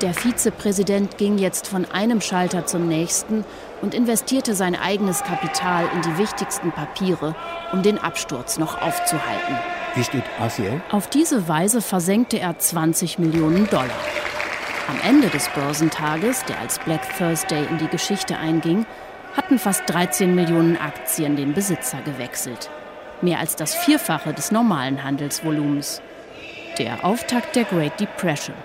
Der 0.01 0.13
Vizepräsident 0.13 1.17
ging 1.17 1.37
jetzt 1.37 1.67
von 1.67 1.85
einem 1.85 2.21
Schalter 2.21 2.65
zum 2.65 2.87
nächsten 2.87 3.45
und 3.81 3.95
investierte 3.95 4.53
sein 4.53 4.75
eigenes 4.75 5.23
Kapital 5.23 5.89
in 5.95 6.01
die 6.01 6.17
wichtigsten 6.17 6.71
Papiere, 6.71 7.35
um 7.71 7.81
den 7.81 7.97
Absturz 7.97 8.57
noch 8.57 8.81
aufzuhalten. 8.81 9.55
Wie 9.95 10.03
steht 10.03 10.23
RCA? 10.39 10.81
Auf 10.91 11.07
diese 11.07 11.47
Weise 11.47 11.81
versenkte 11.81 12.39
er 12.39 12.59
20 12.59 13.17
Millionen 13.19 13.69
Dollar. 13.69 13.89
Am 14.87 14.99
Ende 15.01 15.29
des 15.29 15.49
Börsentages, 15.49 16.45
der 16.45 16.59
als 16.59 16.77
Black 16.77 17.01
Thursday 17.17 17.65
in 17.65 17.79
die 17.79 17.87
Geschichte 17.87 18.37
einging, 18.37 18.85
hatten 19.35 19.57
fast 19.57 19.81
13 19.87 20.35
Millionen 20.35 20.77
Aktien 20.77 21.35
den 21.35 21.53
Besitzer 21.53 22.01
gewechselt. 22.01 22.69
Mehr 23.21 23.39
als 23.39 23.55
das 23.55 23.73
Vierfache 23.73 24.33
des 24.33 24.51
normalen 24.51 25.03
Handelsvolumens. 25.03 26.03
Der 26.77 27.03
Auftakt 27.03 27.55
der 27.55 27.63
Great 27.63 27.99
Depression 27.99 28.55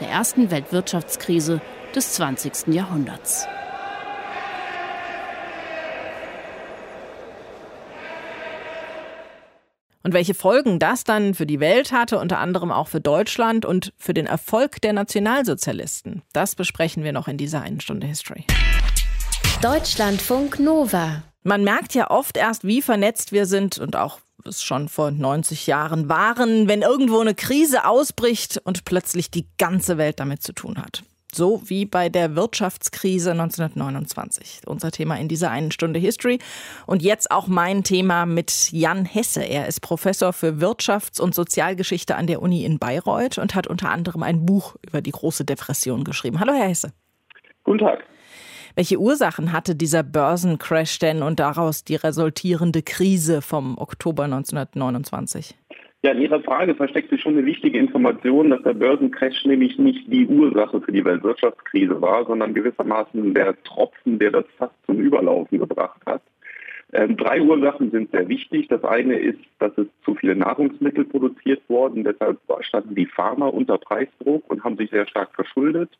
der 0.00 0.08
ersten 0.08 0.50
Weltwirtschaftskrise 0.50 1.60
des 1.94 2.14
20. 2.14 2.74
Jahrhunderts. 2.74 3.46
Und 10.02 10.14
welche 10.14 10.34
Folgen 10.34 10.78
das 10.78 11.04
dann 11.04 11.34
für 11.34 11.46
die 11.46 11.60
Welt 11.60 11.92
hatte, 11.92 12.18
unter 12.18 12.38
anderem 12.38 12.72
auch 12.72 12.88
für 12.88 13.00
Deutschland 13.00 13.66
und 13.66 13.92
für 13.98 14.14
den 14.14 14.26
Erfolg 14.26 14.80
der 14.80 14.94
Nationalsozialisten, 14.94 16.22
das 16.32 16.54
besprechen 16.54 17.04
wir 17.04 17.12
noch 17.12 17.28
in 17.28 17.36
dieser 17.36 17.60
einen 17.60 17.80
Stunde 17.80 18.06
History. 18.06 18.44
Deutschlandfunk 19.60 20.58
Nova. 20.58 21.22
Man 21.42 21.64
merkt 21.64 21.94
ja 21.94 22.10
oft 22.10 22.38
erst, 22.38 22.64
wie 22.64 22.80
vernetzt 22.80 23.32
wir 23.32 23.44
sind 23.44 23.78
und 23.78 23.94
auch 23.96 24.20
es 24.46 24.62
schon 24.62 24.88
vor 24.88 25.10
90 25.10 25.66
Jahren 25.66 26.08
waren, 26.08 26.66
wenn 26.66 26.80
irgendwo 26.80 27.20
eine 27.20 27.34
Krise 27.34 27.84
ausbricht 27.84 28.58
und 28.64 28.86
plötzlich 28.86 29.30
die 29.30 29.46
ganze 29.58 29.98
Welt 29.98 30.18
damit 30.18 30.42
zu 30.42 30.54
tun 30.54 30.78
hat. 30.78 31.02
So 31.32 31.62
wie 31.66 31.86
bei 31.86 32.08
der 32.08 32.34
Wirtschaftskrise 32.34 33.30
1929. 33.32 34.62
Unser 34.66 34.90
Thema 34.90 35.16
in 35.16 35.28
dieser 35.28 35.50
einen 35.50 35.70
Stunde 35.70 36.00
History. 36.00 36.38
Und 36.86 37.02
jetzt 37.02 37.30
auch 37.30 37.46
mein 37.46 37.84
Thema 37.84 38.26
mit 38.26 38.72
Jan 38.72 39.04
Hesse. 39.04 39.42
Er 39.42 39.66
ist 39.66 39.80
Professor 39.80 40.32
für 40.32 40.60
Wirtschafts- 40.60 41.20
und 41.20 41.34
Sozialgeschichte 41.34 42.16
an 42.16 42.26
der 42.26 42.42
Uni 42.42 42.64
in 42.64 42.78
Bayreuth 42.78 43.38
und 43.38 43.54
hat 43.54 43.68
unter 43.68 43.90
anderem 43.90 44.22
ein 44.22 44.44
Buch 44.44 44.76
über 44.82 45.00
die 45.00 45.12
große 45.12 45.44
Depression 45.44 46.04
geschrieben. 46.04 46.40
Hallo, 46.40 46.52
Herr 46.52 46.68
Hesse. 46.68 46.92
Guten 47.62 47.78
Tag. 47.78 48.04
Welche 48.74 48.98
Ursachen 48.98 49.52
hatte 49.52 49.74
dieser 49.74 50.02
Börsencrash 50.02 50.98
denn 50.98 51.22
und 51.22 51.40
daraus 51.40 51.84
die 51.84 51.96
resultierende 51.96 52.82
Krise 52.82 53.42
vom 53.42 53.78
Oktober 53.78 54.24
1929? 54.24 55.56
Ja, 56.02 56.12
in 56.12 56.22
Ihrer 56.22 56.40
Frage 56.40 56.74
versteckt 56.74 57.10
sich 57.10 57.20
schon 57.20 57.36
eine 57.36 57.44
wichtige 57.44 57.78
Information, 57.78 58.48
dass 58.48 58.62
der 58.62 58.72
Börsencrash 58.72 59.44
nämlich 59.44 59.78
nicht 59.78 60.10
die 60.10 60.26
Ursache 60.26 60.80
für 60.80 60.92
die 60.92 61.04
Weltwirtschaftskrise 61.04 62.00
war, 62.00 62.24
sondern 62.24 62.54
gewissermaßen 62.54 63.34
der 63.34 63.62
Tropfen, 63.64 64.18
der 64.18 64.30
das 64.30 64.46
fast 64.56 64.74
zum 64.86 64.98
Überlaufen 64.98 65.58
gebracht 65.58 66.00
hat. 66.06 66.22
Ähm, 66.92 67.18
drei 67.18 67.42
Ursachen 67.42 67.90
sind 67.90 68.10
sehr 68.12 68.26
wichtig. 68.28 68.68
Das 68.68 68.82
eine 68.82 69.18
ist, 69.18 69.40
dass 69.58 69.76
es 69.76 69.86
zu 70.02 70.14
viele 70.14 70.34
Nahrungsmittel 70.34 71.04
produziert 71.04 71.62
wurden. 71.68 72.02
Deshalb 72.02 72.38
standen 72.60 72.94
die 72.94 73.06
Farmer 73.06 73.52
unter 73.52 73.76
Preisdruck 73.76 74.50
und 74.50 74.64
haben 74.64 74.78
sich 74.78 74.90
sehr 74.90 75.06
stark 75.06 75.34
verschuldet. 75.34 75.90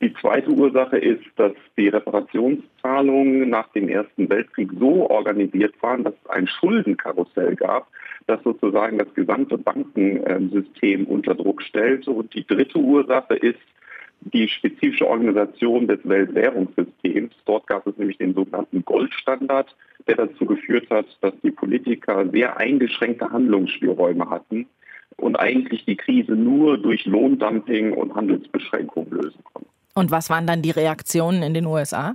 Die 0.00 0.12
zweite 0.14 0.50
Ursache 0.50 0.98
ist, 0.98 1.24
dass 1.36 1.52
die 1.76 1.88
Reparationszahlungen 1.88 3.48
nach 3.48 3.68
dem 3.72 3.88
Ersten 3.88 4.28
Weltkrieg 4.28 4.70
so 4.78 5.10
organisiert 5.10 5.74
waren, 5.82 6.04
dass 6.04 6.14
es 6.24 6.30
ein 6.30 6.46
Schuldenkarussell 6.46 7.56
gab, 7.56 7.88
das 8.26 8.42
sozusagen 8.44 8.98
das 8.98 9.12
gesamte 9.14 9.58
Bankensystem 9.58 11.06
unter 11.06 11.34
Druck 11.34 11.62
stellte. 11.62 12.10
Und 12.10 12.34
die 12.34 12.46
dritte 12.46 12.78
Ursache 12.78 13.34
ist 13.34 13.58
die 14.20 14.48
spezifische 14.48 15.08
Organisation 15.08 15.86
des 15.86 16.00
Weltwährungssystems. 16.04 17.34
Dort 17.44 17.66
gab 17.66 17.86
es 17.86 17.96
nämlich 17.96 18.18
den 18.18 18.34
sogenannten 18.34 18.84
Goldstandard, 18.84 19.74
der 20.06 20.16
dazu 20.16 20.44
geführt 20.44 20.88
hat, 20.90 21.06
dass 21.20 21.34
die 21.42 21.50
Politiker 21.50 22.28
sehr 22.30 22.56
eingeschränkte 22.56 23.30
Handlungsspielräume 23.30 24.28
hatten 24.28 24.66
und 25.16 25.36
eigentlich 25.36 25.84
die 25.84 25.96
Krise 25.96 26.32
nur 26.32 26.78
durch 26.78 27.04
Lohndumping 27.06 27.92
und 27.92 28.14
Handelsbeschränkungen 28.14 29.10
lösen 29.10 29.42
konnten. 29.44 29.77
Und 29.98 30.12
was 30.12 30.30
waren 30.30 30.46
dann 30.46 30.62
die 30.62 30.70
Reaktionen 30.70 31.42
in 31.42 31.54
den 31.54 31.66
USA? 31.66 32.14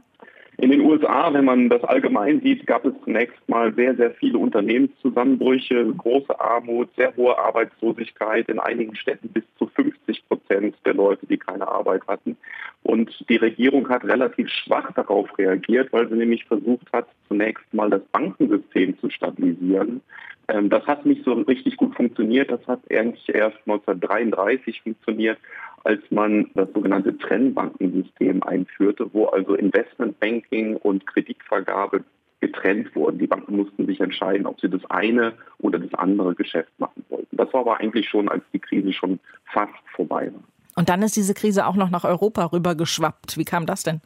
In 0.58 0.72
den 0.72 0.82
USA, 0.82 1.34
wenn 1.34 1.44
man 1.44 1.68
das 1.68 1.84
allgemein 1.84 2.40
sieht, 2.40 2.66
gab 2.66 2.86
es 2.86 2.94
zunächst 3.04 3.38
mal 3.50 3.74
sehr, 3.74 3.94
sehr 3.96 4.12
viele 4.12 4.38
Unternehmenszusammenbrüche, 4.38 5.94
große 5.98 6.40
Armut, 6.40 6.88
sehr 6.96 7.13
hohe 7.18 7.38
Arbeitslosigkeit, 7.38 8.48
in 8.48 8.60
einigen 8.60 8.96
Städten 8.96 9.28
bis 9.30 9.44
zu 9.58 9.68
50 9.68 10.30
Prozent 10.30 10.75
der 10.86 10.94
Leute, 10.94 11.25
die 11.25 11.38
keine 11.38 11.68
Arbeit 11.68 12.04
hatten. 12.08 12.38
Und 12.84 13.12
die 13.28 13.36
Regierung 13.36 13.90
hat 13.90 14.06
relativ 14.06 14.48
schwach 14.48 14.90
darauf 14.94 15.28
reagiert, 15.38 15.92
weil 15.92 16.08
sie 16.08 16.16
nämlich 16.16 16.46
versucht 16.46 16.88
hat, 16.94 17.08
zunächst 17.28 17.66
mal 17.74 17.90
das 17.90 18.04
Bankensystem 18.13 18.98
zu 19.00 19.10
stabilisieren. 19.10 20.02
Ähm, 20.48 20.70
das 20.70 20.86
hat 20.86 21.06
nicht 21.06 21.24
so 21.25 21.34
richtig 21.34 21.78
gut 21.78 21.96
funktioniert. 21.96 22.52
Das 22.52 22.66
hat 22.68 22.80
eigentlich 22.90 23.28
erst 23.28 23.58
1933 23.66 24.82
funktioniert, 24.82 25.38
als 25.84 26.02
man 26.10 26.50
das 26.54 26.70
sogenannte 26.74 27.18
Trennbankensystem 27.18 28.44
einführte, 28.44 29.13
wo 29.13 29.25
also 29.25 29.56
Investmentbanking 29.56 30.78
und 30.78 31.06
Kreditvergabe 31.08 32.04
getrennt 32.40 32.94
wurden. 32.96 33.20
Die 33.20 33.28
Banken 33.28 33.56
mussten 33.56 33.86
sich 33.86 34.02
entscheiden, 34.02 34.46
ob 34.46 34.60
sie 34.60 34.70
das 34.70 34.82
eine 34.90 35.34
oder 35.60 35.80
das 35.80 35.94
andere 35.94 36.36
Geschäft 36.36 36.72
machen 36.78 37.06
wollten. 37.10 37.38
Das 37.38 37.54
war 37.54 37.62
aber 37.62 37.80
eigentlich 37.80 38.10
schon, 38.10 38.28
als 38.28 38.44
die 38.52 38.60
Krise 38.60 38.92
schon 38.92 39.20
fast 39.46 39.74
vorbei 39.96 40.32
war. 40.34 40.44
Und 40.75 40.90
dann 40.90 41.02
ist 41.04 41.16
diese 41.16 41.34
Krise 41.34 41.66
auch 41.68 41.75
noch 41.75 41.90
nach 41.90 42.04
Europa 42.04 42.46
rübergeschwappt. 42.46 43.38
Wie 43.38 43.46
kam 43.46 43.66
das 43.66 43.84
denn? 43.84 44.02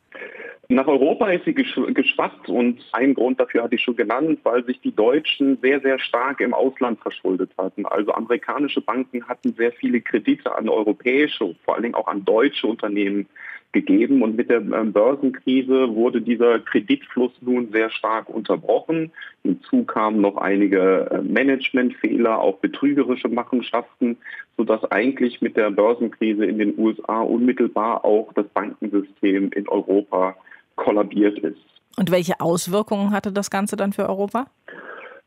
Nach 0.69 0.87
Europa 0.87 1.29
ist 1.29 1.45
sie 1.45 1.53
geschwappt 1.53 2.49
und 2.49 2.85
ein 2.91 3.13
Grund 3.13 3.39
dafür 3.39 3.63
hatte 3.63 3.75
ich 3.75 3.81
schon 3.81 3.95
genannt, 3.95 4.39
weil 4.43 4.65
sich 4.65 4.81
die 4.81 4.93
Deutschen 4.93 5.57
sehr, 5.61 5.79
sehr 5.79 5.97
stark 5.97 6.41
im 6.41 6.53
Ausland 6.53 6.99
verschuldet 6.99 7.51
hatten. 7.57 7.85
Also 7.85 8.11
amerikanische 8.11 8.81
Banken 8.81 9.25
hatten 9.29 9.53
sehr 9.53 9.71
viele 9.71 10.01
Kredite 10.01 10.53
an 10.53 10.67
europäische, 10.67 11.55
vor 11.63 11.75
allen 11.75 11.83
Dingen 11.83 11.95
auch 11.95 12.07
an 12.07 12.25
deutsche 12.25 12.67
Unternehmen 12.67 13.27
gegeben. 13.71 14.21
Und 14.21 14.35
mit 14.35 14.49
der 14.49 14.57
ähm, 14.57 14.91
Börsenkrise 14.91 15.95
wurde 15.95 16.21
dieser 16.21 16.59
Kreditfluss 16.59 17.31
nun 17.41 17.71
sehr 17.71 17.89
stark 17.89 18.27
unterbrochen. 18.27 19.11
Hinzu 19.43 19.83
kamen 19.83 20.19
noch 20.19 20.35
einige 20.35 21.09
äh, 21.11 21.21
Managementfehler, 21.21 22.39
auch 22.39 22.57
betrügerische 22.57 23.29
Machenschaften, 23.29 24.17
sodass 24.57 24.83
eigentlich 24.91 25.41
mit 25.41 25.55
der 25.55 25.71
Börsenkrise 25.71 26.45
in 26.45 26.57
den 26.57 26.77
USA 26.77 27.21
unmittelbar 27.21 28.03
auch 28.03 28.33
das 28.33 28.47
Bankensystem 28.49 29.51
in 29.51 29.69
Europa 29.69 30.35
kollabiert 30.77 31.37
ist. 31.39 31.59
Und 31.97 32.11
welche 32.11 32.39
Auswirkungen 32.39 33.11
hatte 33.11 33.33
das 33.33 33.49
Ganze 33.49 33.75
dann 33.75 33.91
für 33.91 34.07
Europa? 34.07 34.45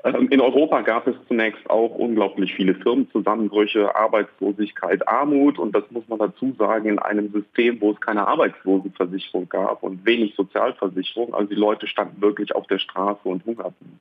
Ähm, 0.05 0.29
in 0.31 0.41
Europa 0.41 0.81
gab 0.81 1.07
es 1.07 1.15
zunächst 1.29 1.69
auch 1.69 1.95
unglaublich 1.95 2.55
viele 2.55 2.75
Firmenzusammenbrüche, 2.75 3.95
Arbeitslosigkeit, 3.95 5.07
Armut 5.07 5.59
und 5.59 5.75
das 5.75 5.85
muss 5.91 6.09
man 6.09 6.21
dazu 6.21 6.55
sagen 6.59 6.89
in 6.89 6.99
einem 6.99 7.31
System, 7.33 7.81
wo 7.81 7.91
es 7.91 8.01
keine 8.01 8.27
Arbeitslosenversicherung 8.27 9.49
gab 9.49 9.83
und 9.83 10.05
wenig 10.07 10.35
Sozialversicherung. 10.37 11.35
Also 11.35 11.49
die 11.49 11.57
Leute 11.57 11.87
standen 11.87 12.23
wirklich 12.23 12.55
auf 12.55 12.67
der 12.69 12.79
Straße 12.79 13.21
und 13.25 13.45
hungerten. 13.45 14.01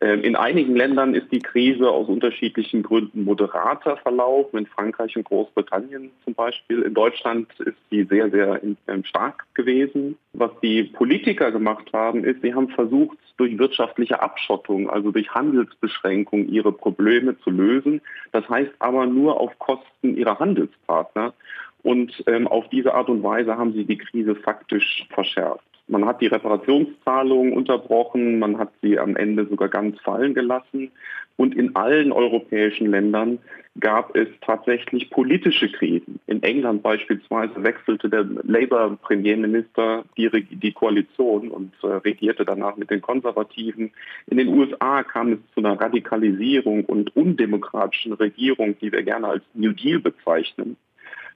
Ähm, 0.00 0.22
in 0.22 0.36
einigen 0.36 0.76
Ländern 0.76 1.14
ist 1.14 1.30
die 1.32 1.40
Krise 1.40 1.90
aus 1.90 2.08
unterschiedlichen 2.08 2.84
Gründen 2.84 3.24
moderater 3.24 3.96
verlaufen, 3.96 4.60
in 4.60 4.66
Frankreich 4.66 5.16
und 5.16 5.24
Großbritannien 5.24 6.10
zum 6.24 6.34
Beispiel. 6.34 6.82
In 6.82 6.94
Deutschland 6.94 7.48
ist 7.60 7.76
sie 7.90 8.04
sehr, 8.04 8.30
sehr 8.30 8.60
ähm, 8.62 9.04
stark 9.04 9.44
gewesen. 9.54 10.16
Was 10.34 10.52
die 10.62 10.84
Politiker 10.84 11.50
gemacht 11.50 11.90
haben, 11.92 12.22
ist, 12.22 12.42
sie 12.42 12.54
haben 12.54 12.68
versucht, 12.68 13.18
durch 13.38 13.58
wirtschaftliche 13.58 14.22
Abschottung, 14.22 14.88
also 14.88 15.10
durch 15.10 15.34
Handelsbeschränkung, 15.34 16.48
ihre 16.48 16.72
Probleme 16.72 17.38
zu 17.40 17.50
lösen. 17.50 18.00
Das 18.30 18.48
heißt 18.48 18.72
aber 18.78 19.06
nur 19.06 19.40
auf 19.40 19.58
Kosten 19.58 20.16
ihrer 20.16 20.38
Handelspartner. 20.38 21.34
Und 21.82 22.22
ähm, 22.26 22.46
auf 22.46 22.68
diese 22.68 22.94
Art 22.94 23.08
und 23.08 23.22
Weise 23.22 23.56
haben 23.56 23.72
sie 23.72 23.84
die 23.84 23.98
Krise 23.98 24.36
faktisch 24.36 25.06
verschärft. 25.10 25.64
Man 25.88 26.04
hat 26.04 26.20
die 26.20 26.26
Reparationszahlungen 26.26 27.54
unterbrochen, 27.54 28.38
man 28.38 28.58
hat 28.58 28.70
sie 28.82 28.98
am 28.98 29.16
Ende 29.16 29.46
sogar 29.46 29.68
ganz 29.68 29.98
fallen 30.00 30.34
gelassen. 30.34 30.90
Und 31.36 31.54
in 31.54 31.76
allen 31.76 32.10
europäischen 32.10 32.90
Ländern 32.90 33.38
gab 33.78 34.16
es 34.16 34.26
tatsächlich 34.40 35.08
politische 35.08 35.70
Krisen. 35.70 36.18
In 36.26 36.42
England 36.42 36.82
beispielsweise 36.82 37.62
wechselte 37.62 38.08
der 38.10 38.24
Labour-Premierminister 38.42 40.04
die, 40.16 40.28
die, 40.50 40.72
Koalition 40.72 41.48
und 41.48 41.72
äh, 41.82 41.86
regierte 41.86 42.44
danach 42.44 42.76
mit 42.76 42.90
den 42.90 43.00
Konservativen. 43.00 43.92
In 44.26 44.38
den 44.38 44.48
USA 44.48 45.04
kam 45.04 45.34
es 45.34 45.38
zu 45.54 45.60
einer 45.60 45.80
Radikalisierung 45.80 46.84
und 46.84 47.14
undemokratischen 47.14 48.14
Regierung, 48.14 48.76
die 48.80 48.90
wir 48.90 49.04
gerne 49.04 49.28
als 49.28 49.44
New 49.54 49.72
Deal 49.72 50.00
bezeichnen. 50.00 50.76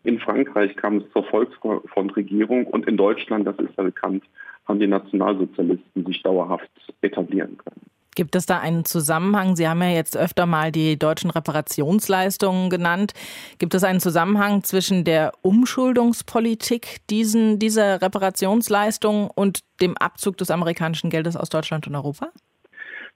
In 0.04 0.18
Frankreich 0.18 0.74
kam 0.76 0.98
es 0.98 1.04
zur 1.12 1.24
Volksfrontregierung 1.24 2.66
und 2.66 2.86
in 2.86 2.96
Deutschland, 2.96 3.46
das 3.46 3.56
ist 3.58 3.76
ja 3.76 3.84
bekannt, 3.84 4.24
haben 4.66 4.80
die 4.80 4.86
Nationalsozialisten 4.86 6.04
sich 6.04 6.22
dauerhaft 6.22 6.70
etablieren 7.02 7.56
können. 7.58 7.82
Gibt 8.14 8.36
es 8.36 8.44
da 8.44 8.58
einen 8.58 8.84
Zusammenhang? 8.84 9.56
Sie 9.56 9.66
haben 9.66 9.80
ja 9.80 9.88
jetzt 9.88 10.18
öfter 10.18 10.44
mal 10.44 10.70
die 10.70 10.98
deutschen 10.98 11.30
Reparationsleistungen 11.30 12.68
genannt. 12.68 13.14
Gibt 13.58 13.74
es 13.74 13.84
einen 13.84 14.00
Zusammenhang 14.00 14.64
zwischen 14.64 15.04
der 15.04 15.32
Umschuldungspolitik 15.40 16.98
diesen, 17.08 17.58
dieser 17.58 18.02
Reparationsleistungen 18.02 19.30
und 19.34 19.60
dem 19.80 19.96
Abzug 19.96 20.36
des 20.36 20.50
amerikanischen 20.50 21.08
Geldes 21.08 21.36
aus 21.36 21.48
Deutschland 21.48 21.86
und 21.86 21.94
Europa? 21.94 22.28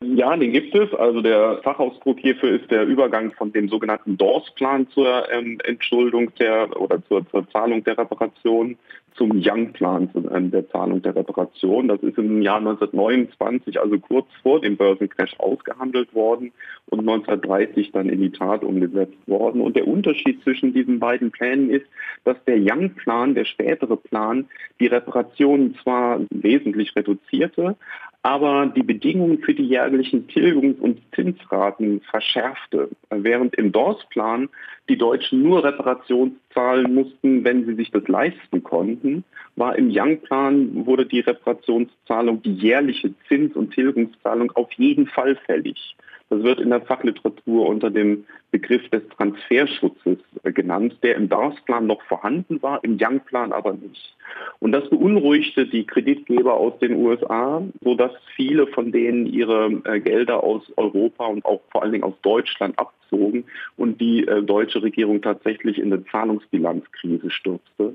Ja, 0.05 0.37
den 0.37 0.53
gibt 0.53 0.75
es. 0.75 0.93
Also 0.95 1.23
der 1.23 1.61
Fachausdruck 1.63 2.19
hierfür 2.21 2.61
ist 2.61 2.71
der 2.71 2.85
Übergang 2.85 3.33
von 3.33 3.53
dem 3.53 3.69
sogenannten 3.69 4.19
DORS-Plan 4.19 4.89
zur 4.91 5.31
ähm, 5.33 5.59
Entschuldung 5.65 6.35
der 6.35 6.79
oder 6.79 7.03
zur, 7.07 7.27
zur 7.31 7.49
Zahlung 7.51 7.83
der 7.83 7.97
Reparation 7.97 8.77
zum 9.17 9.33
Young-Plan 9.35 10.11
ähm, 10.33 10.51
der 10.51 10.69
Zahlung 10.71 11.03
der 11.03 11.17
Reparation. 11.17 11.89
Das 11.89 12.03
ist 12.03 12.19
im 12.19 12.43
Jahr 12.43 12.59
1929, 12.59 13.81
also 13.81 13.99
kurz 13.99 14.27
vor 14.43 14.61
dem 14.61 14.77
Börsencrash, 14.77 15.39
ausgehandelt 15.39 16.15
worden 16.15 16.53
und 16.91 17.01
1930 17.01 17.93
dann 17.93 18.09
in 18.09 18.21
die 18.21 18.33
Tat 18.33 18.63
umgesetzt 18.63 19.17
worden. 19.27 19.61
Und 19.61 19.77
der 19.77 19.87
Unterschied 19.87 20.43
zwischen 20.43 20.73
diesen 20.73 20.99
beiden 20.99 21.31
Plänen 21.31 21.71
ist, 21.71 21.87
dass 22.25 22.37
der 22.45 22.59
Young-Plan, 22.59 23.35
der 23.35 23.45
spätere 23.45 23.97
Plan, 23.97 24.47
die 24.81 24.87
Reparationen 24.87 25.75
zwar 25.83 26.21
wesentlich 26.31 26.95
reduzierte, 26.95 27.77
aber 28.23 28.67
die 28.67 28.83
Bedingungen 28.83 29.39
für 29.39 29.55
die 29.55 29.69
jährlichen 29.69 30.27
Tilgungs- 30.27 30.81
und 30.81 31.01
Zinsraten 31.15 32.01
verschärfte, 32.11 32.89
während 33.09 33.55
im 33.55 33.71
DORS-Plan 33.71 34.49
die 34.89 34.99
Deutschen 34.99 35.43
nur 35.43 35.63
Reparations 35.63 36.33
zahlen 36.57 36.95
mussten, 36.95 37.45
wenn 37.45 37.67
sie 37.67 37.75
sich 37.75 37.91
das 37.91 38.09
leisten 38.09 38.63
konnten, 38.63 39.25
war 39.57 39.77
im 39.77 39.91
Young-Plan, 39.93 40.87
wurde 40.87 41.07
die 41.07 41.21
Reparationszahlung, 41.21 42.43
die 42.43 42.55
jährliche 42.55 43.15
Zins- 43.29 43.55
und 43.55 43.75
Tilgungszahlung 43.75 44.51
auf 44.53 44.73
jeden 44.73 45.07
Fall 45.07 45.37
fällig. 45.47 45.97
Das 46.29 46.43
wird 46.43 46.61
in 46.61 46.71
der 46.71 46.81
Fachliteratur 46.81 47.67
unter 47.67 47.89
dem 47.91 48.25
Begriff 48.51 48.89
des 48.91 49.03
Transferschutzes 49.17 50.19
äh, 50.43 50.53
genannt, 50.53 50.97
der 51.03 51.15
im 51.15 51.29
DARS-Plan 51.29 51.87
noch 51.87 52.03
vorhanden 52.03 52.61
war, 52.63 52.83
im 52.83 52.99
Young-Plan 53.01 53.53
aber 53.53 53.75
nicht. 53.75 54.17
Und 54.59 54.73
das 54.73 54.89
beunruhigte 54.91 55.67
die 55.67 55.87
Kreditgeber 55.87 56.55
aus 56.55 56.79
den 56.81 56.97
USA, 56.97 57.63
sodass 57.83 58.13
viele 58.35 58.67
von 58.67 58.91
denen 58.91 59.27
ihre 59.27 59.71
äh, 59.85 60.01
Gelder 60.01 60.43
aus 60.43 60.63
Europa 60.77 61.27
und 61.27 61.45
auch 61.45 61.61
vor 61.71 61.83
allen 61.83 61.93
Dingen 61.93 62.05
aus 62.05 62.21
Deutschland 62.23 62.77
abzogen 62.79 63.45
und 63.77 64.01
die 64.01 64.27
äh, 64.27 64.43
deutsche 64.43 64.83
Regierung 64.83 65.23
tatsächlich 65.23 65.79
in 65.79 65.93
eine 65.93 66.05
Zahlungsbilanzkrise 66.07 67.31
stürzte. 67.31 67.95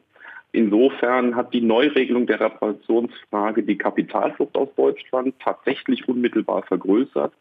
Insofern 0.54 1.36
hat 1.36 1.54
die 1.54 1.62
Neuregelung 1.62 2.28
der 2.28 2.42
Reparationsfrage 2.42 3.64
die 3.64 3.78
Kapitalflucht 3.78 4.56
aus 4.56 4.68
Deutschland 4.76 5.36
tatsächlich 5.40 6.08
unmittelbar 6.10 6.64
vergrößert. 6.64 7.32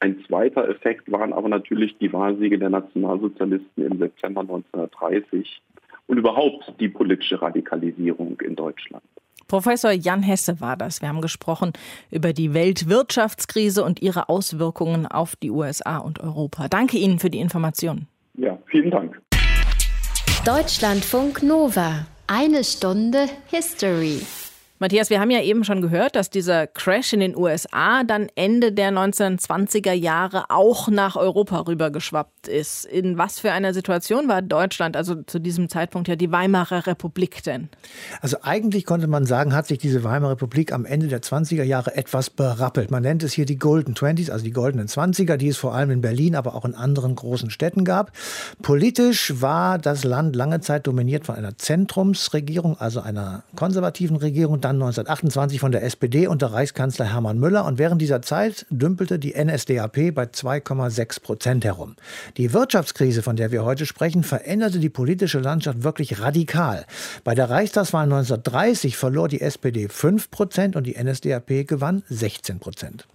Ein 0.00 0.24
zweiter 0.26 0.68
Effekt 0.68 1.10
waren 1.10 1.32
aber 1.32 1.48
natürlich 1.48 1.96
die 1.98 2.12
Wahlsiege 2.12 2.58
der 2.58 2.70
Nationalsozialisten 2.70 3.84
im 3.84 3.98
September 3.98 4.42
1930 4.42 5.60
und 6.06 6.18
überhaupt 6.18 6.72
die 6.78 6.88
politische 6.88 7.40
Radikalisierung 7.42 8.40
in 8.40 8.54
Deutschland. 8.54 9.02
Professor 9.48 9.90
Jan 9.90 10.22
Hesse 10.22 10.60
war 10.60 10.76
das. 10.76 11.00
Wir 11.00 11.08
haben 11.08 11.22
gesprochen 11.22 11.72
über 12.10 12.32
die 12.32 12.54
Weltwirtschaftskrise 12.54 13.82
und 13.82 14.02
ihre 14.02 14.28
Auswirkungen 14.28 15.06
auf 15.06 15.36
die 15.36 15.50
USA 15.50 15.98
und 15.98 16.20
Europa. 16.20 16.68
Danke 16.68 16.98
Ihnen 16.98 17.18
für 17.18 17.30
die 17.30 17.38
Informationen. 17.38 18.08
Ja, 18.34 18.58
vielen 18.66 18.90
Dank. 18.90 19.20
Deutschlandfunk 20.44 21.42
Nova. 21.42 22.06
Eine 22.26 22.62
Stunde 22.62 23.26
History. 23.50 24.20
Matthias, 24.80 25.10
wir 25.10 25.18
haben 25.18 25.30
ja 25.32 25.42
eben 25.42 25.64
schon 25.64 25.82
gehört, 25.82 26.14
dass 26.14 26.30
dieser 26.30 26.68
Crash 26.68 27.12
in 27.12 27.18
den 27.18 27.36
USA 27.36 28.04
dann 28.04 28.28
Ende 28.36 28.70
der 28.70 28.92
1920er 28.92 29.92
Jahre 29.92 30.50
auch 30.50 30.86
nach 30.86 31.16
Europa 31.16 31.58
rübergeschwappt 31.66 32.46
ist. 32.46 32.84
In 32.84 33.18
was 33.18 33.40
für 33.40 33.50
einer 33.50 33.74
Situation 33.74 34.28
war 34.28 34.40
Deutschland, 34.40 34.96
also 34.96 35.16
zu 35.22 35.40
diesem 35.40 35.68
Zeitpunkt 35.68 36.06
ja 36.06 36.14
die 36.14 36.30
Weimarer 36.30 36.86
Republik 36.86 37.42
denn? 37.42 37.70
Also 38.20 38.36
eigentlich 38.42 38.86
konnte 38.86 39.08
man 39.08 39.26
sagen, 39.26 39.52
hat 39.52 39.66
sich 39.66 39.78
diese 39.78 40.04
Weimarer 40.04 40.32
Republik 40.32 40.72
am 40.72 40.84
Ende 40.84 41.08
der 41.08 41.22
20er 41.22 41.64
Jahre 41.64 41.96
etwas 41.96 42.30
berappelt. 42.30 42.92
Man 42.92 43.02
nennt 43.02 43.24
es 43.24 43.32
hier 43.32 43.46
die 43.46 43.58
Golden 43.58 43.96
Twenties, 43.96 44.30
also 44.30 44.44
die 44.44 44.52
goldenen 44.52 44.86
20er, 44.86 45.36
die 45.36 45.48
es 45.48 45.56
vor 45.56 45.74
allem 45.74 45.90
in 45.90 46.02
Berlin, 46.02 46.36
aber 46.36 46.54
auch 46.54 46.64
in 46.64 46.76
anderen 46.76 47.16
großen 47.16 47.50
Städten 47.50 47.84
gab. 47.84 48.12
Politisch 48.62 49.40
war 49.40 49.78
das 49.78 50.04
Land 50.04 50.36
lange 50.36 50.60
Zeit 50.60 50.86
dominiert 50.86 51.26
von 51.26 51.34
einer 51.34 51.58
Zentrumsregierung, 51.58 52.78
also 52.78 53.00
einer 53.00 53.42
konservativen 53.56 54.16
Regierung 54.16 54.60
dann 54.68 54.76
1928 54.76 55.60
von 55.60 55.72
der 55.72 55.82
SPD 55.82 56.26
unter 56.26 56.52
Reichskanzler 56.52 57.10
Hermann 57.12 57.38
Müller 57.38 57.64
und 57.64 57.78
während 57.78 58.02
dieser 58.02 58.20
Zeit 58.20 58.66
dümpelte 58.68 59.18
die 59.18 59.32
NSDAP 59.32 60.14
bei 60.14 60.24
2,6 60.24 61.22
Prozent 61.22 61.64
herum. 61.64 61.96
Die 62.36 62.52
Wirtschaftskrise, 62.52 63.22
von 63.22 63.36
der 63.36 63.50
wir 63.50 63.64
heute 63.64 63.86
sprechen, 63.86 64.24
veränderte 64.24 64.78
die 64.78 64.90
politische 64.90 65.38
Landschaft 65.38 65.84
wirklich 65.84 66.20
radikal. 66.20 66.84
Bei 67.24 67.34
der 67.34 67.48
Reichstagswahl 67.48 68.04
1930 68.04 68.96
verlor 68.98 69.28
die 69.28 69.40
SPD 69.40 69.88
5 69.88 70.30
Prozent 70.30 70.76
und 70.76 70.86
die 70.86 71.02
NSDAP 71.02 71.66
gewann 71.66 72.02
16 72.10 72.58
Prozent. 72.58 73.06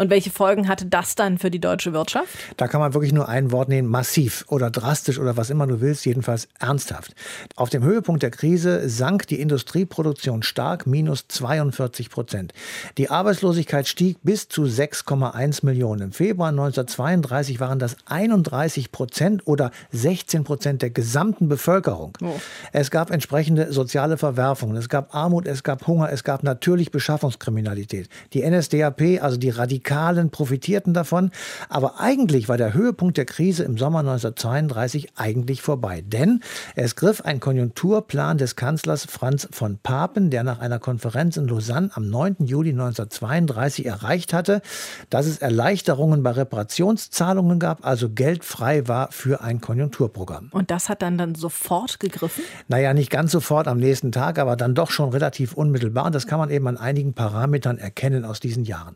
Und 0.00 0.08
welche 0.08 0.30
Folgen 0.30 0.66
hatte 0.66 0.86
das 0.86 1.14
dann 1.14 1.36
für 1.36 1.50
die 1.50 1.58
deutsche 1.58 1.92
Wirtschaft? 1.92 2.30
Da 2.56 2.68
kann 2.68 2.80
man 2.80 2.94
wirklich 2.94 3.12
nur 3.12 3.28
ein 3.28 3.52
Wort 3.52 3.68
nehmen, 3.68 3.86
massiv 3.86 4.46
oder 4.48 4.70
drastisch 4.70 5.18
oder 5.18 5.36
was 5.36 5.50
immer 5.50 5.66
du 5.66 5.82
willst, 5.82 6.06
jedenfalls 6.06 6.48
ernsthaft. 6.58 7.14
Auf 7.54 7.68
dem 7.68 7.82
Höhepunkt 7.82 8.22
der 8.22 8.30
Krise 8.30 8.88
sank 8.88 9.26
die 9.26 9.38
Industrieproduktion 9.38 10.42
stark, 10.42 10.86
minus 10.86 11.28
42 11.28 12.08
Prozent. 12.08 12.54
Die 12.96 13.10
Arbeitslosigkeit 13.10 13.86
stieg 13.86 14.16
bis 14.22 14.48
zu 14.48 14.62
6,1 14.62 15.66
Millionen. 15.66 16.00
Im 16.00 16.12
Februar 16.12 16.48
1932 16.48 17.60
waren 17.60 17.78
das 17.78 17.98
31 18.06 18.92
Prozent 18.92 19.46
oder 19.46 19.70
16 19.92 20.44
Prozent 20.44 20.80
der 20.80 20.88
gesamten 20.88 21.50
Bevölkerung. 21.50 22.16
Oh. 22.22 22.40
Es 22.72 22.90
gab 22.90 23.10
entsprechende 23.10 23.70
soziale 23.70 24.16
Verwerfungen, 24.16 24.78
es 24.78 24.88
gab 24.88 25.14
Armut, 25.14 25.46
es 25.46 25.62
gab 25.62 25.86
Hunger, 25.86 26.10
es 26.10 26.24
gab 26.24 26.42
natürlich 26.42 26.90
Beschaffungskriminalität. 26.90 28.08
Die 28.32 28.48
NSDAP, 28.48 29.22
also 29.22 29.36
die 29.36 29.50
radikale 29.50 29.89
Radikalen 29.90 30.30
profitierten 30.30 30.94
davon. 30.94 31.30
Aber 31.68 32.00
eigentlich 32.00 32.48
war 32.48 32.56
der 32.56 32.74
Höhepunkt 32.74 33.16
der 33.16 33.24
Krise 33.24 33.64
im 33.64 33.76
Sommer 33.76 34.00
1932 34.00 35.12
eigentlich 35.16 35.62
vorbei. 35.62 36.02
Denn 36.06 36.42
es 36.76 36.96
griff 36.96 37.22
ein 37.22 37.40
Konjunkturplan 37.40 38.38
des 38.38 38.56
Kanzlers 38.56 39.04
Franz 39.04 39.48
von 39.50 39.78
Papen, 39.82 40.30
der 40.30 40.44
nach 40.44 40.60
einer 40.60 40.78
Konferenz 40.78 41.36
in 41.36 41.48
Lausanne 41.48 41.90
am 41.94 42.08
9. 42.08 42.36
Juli 42.40 42.70
1932 42.70 43.86
erreicht 43.86 44.32
hatte, 44.32 44.62
dass 45.10 45.26
es 45.26 45.38
Erleichterungen 45.38 46.22
bei 46.22 46.30
Reparationszahlungen 46.30 47.58
gab, 47.58 47.84
also 47.84 48.08
Geld 48.10 48.44
frei 48.44 48.86
war 48.86 49.10
für 49.10 49.40
ein 49.40 49.60
Konjunkturprogramm. 49.60 50.48
Und 50.52 50.70
das 50.70 50.88
hat 50.88 51.02
dann 51.02 51.18
dann 51.18 51.34
sofort 51.34 51.98
gegriffen? 51.98 52.44
Naja, 52.68 52.94
nicht 52.94 53.10
ganz 53.10 53.32
sofort 53.32 53.66
am 53.66 53.78
nächsten 53.78 54.12
Tag, 54.12 54.38
aber 54.38 54.56
dann 54.56 54.74
doch 54.74 54.90
schon 54.90 55.10
relativ 55.10 55.54
unmittelbar. 55.54 56.06
Und 56.06 56.14
das 56.14 56.26
kann 56.26 56.38
man 56.38 56.50
eben 56.50 56.66
an 56.68 56.76
einigen 56.76 57.14
Parametern 57.14 57.78
erkennen 57.78 58.24
aus 58.24 58.40
diesen 58.40 58.64
Jahren. 58.64 58.94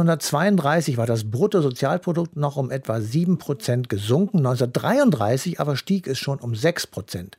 1932 0.00 0.96
war 0.96 1.06
das 1.06 1.30
Bruttosozialprodukt 1.30 2.36
noch 2.36 2.56
um 2.56 2.70
etwa 2.70 3.00
7 3.00 3.38
Prozent 3.38 3.88
gesunken, 3.88 4.38
1933 4.38 5.60
aber 5.60 5.76
stieg 5.76 6.06
es 6.06 6.18
schon 6.18 6.38
um 6.38 6.54
6 6.54 6.86
Prozent. 6.88 7.36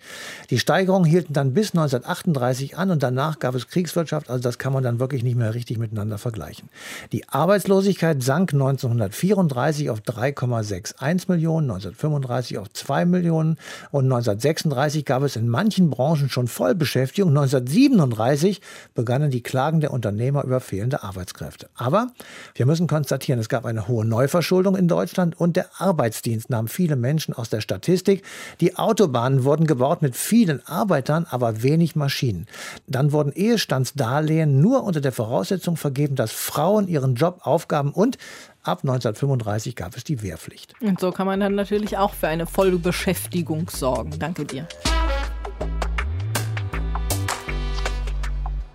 Die 0.49 0.59
Steigerungen 0.59 1.09
hielten 1.09 1.33
dann 1.33 1.53
bis 1.53 1.71
1938 1.71 2.77
an 2.77 2.91
und 2.91 3.03
danach 3.03 3.39
gab 3.39 3.55
es 3.55 3.67
Kriegswirtschaft, 3.67 4.29
also 4.29 4.41
das 4.41 4.57
kann 4.57 4.73
man 4.73 4.83
dann 4.83 4.99
wirklich 4.99 5.23
nicht 5.23 5.35
mehr 5.35 5.53
richtig 5.53 5.77
miteinander 5.77 6.17
vergleichen. 6.17 6.69
Die 7.11 7.27
Arbeitslosigkeit 7.29 8.21
sank 8.23 8.53
1934 8.53 9.89
auf 9.89 9.99
3,61 9.99 11.25
Millionen, 11.29 11.69
1935 11.69 12.57
auf 12.57 12.71
2 12.71 13.05
Millionen 13.05 13.57
und 13.91 14.05
1936 14.05 15.05
gab 15.05 15.23
es 15.23 15.35
in 15.35 15.47
manchen 15.47 15.89
Branchen 15.89 16.29
schon 16.29 16.47
Vollbeschäftigung. 16.47 17.29
1937 17.29 18.61
begannen 18.93 19.31
die 19.31 19.43
Klagen 19.43 19.79
der 19.79 19.91
Unternehmer 19.91 20.43
über 20.43 20.59
fehlende 20.59 21.03
Arbeitskräfte. 21.03 21.69
Aber 21.75 22.07
wir 22.55 22.65
müssen 22.65 22.87
konstatieren, 22.87 23.39
es 23.39 23.49
gab 23.49 23.65
eine 23.65 23.87
hohe 23.87 24.05
Neuverschuldung 24.05 24.75
in 24.75 24.87
Deutschland 24.87 25.39
und 25.39 25.55
der 25.55 25.69
Arbeitsdienst 25.77 26.49
nahm 26.49 26.67
viele 26.67 26.95
Menschen 26.95 27.33
aus 27.33 27.49
der 27.49 27.61
Statistik. 27.61 28.23
Die 28.61 28.75
Autobahnen 28.77 29.43
wurden 29.43 29.67
gebaut 29.67 30.01
mit 30.01 30.15
vielen 30.15 30.65
Arbeitern, 30.65 31.25
aber 31.29 31.63
wenig 31.63 31.95
Maschinen. 31.95 32.47
Dann 32.87 33.11
wurden 33.11 33.31
Ehestandsdarlehen 33.31 34.61
nur 34.61 34.83
unter 34.83 35.01
der 35.01 35.11
Voraussetzung 35.11 35.77
vergeben, 35.77 36.15
dass 36.15 36.31
Frauen 36.31 36.87
ihren 36.87 37.15
Job 37.15 37.41
aufgaben 37.43 37.91
und 37.91 38.17
Ab 38.61 38.79
1935 38.83 39.75
gab 39.75 39.95
es 39.95 40.03
die 40.03 40.21
Wehrpflicht. 40.21 40.73
Und 40.81 40.99
so 40.99 41.11
kann 41.11 41.25
man 41.25 41.39
dann 41.39 41.55
natürlich 41.55 41.97
auch 41.97 42.13
für 42.13 42.27
eine 42.27 42.45
Vollbeschäftigung 42.45 43.69
sorgen. 43.69 44.19
Danke 44.19 44.43
dir. 44.43 44.67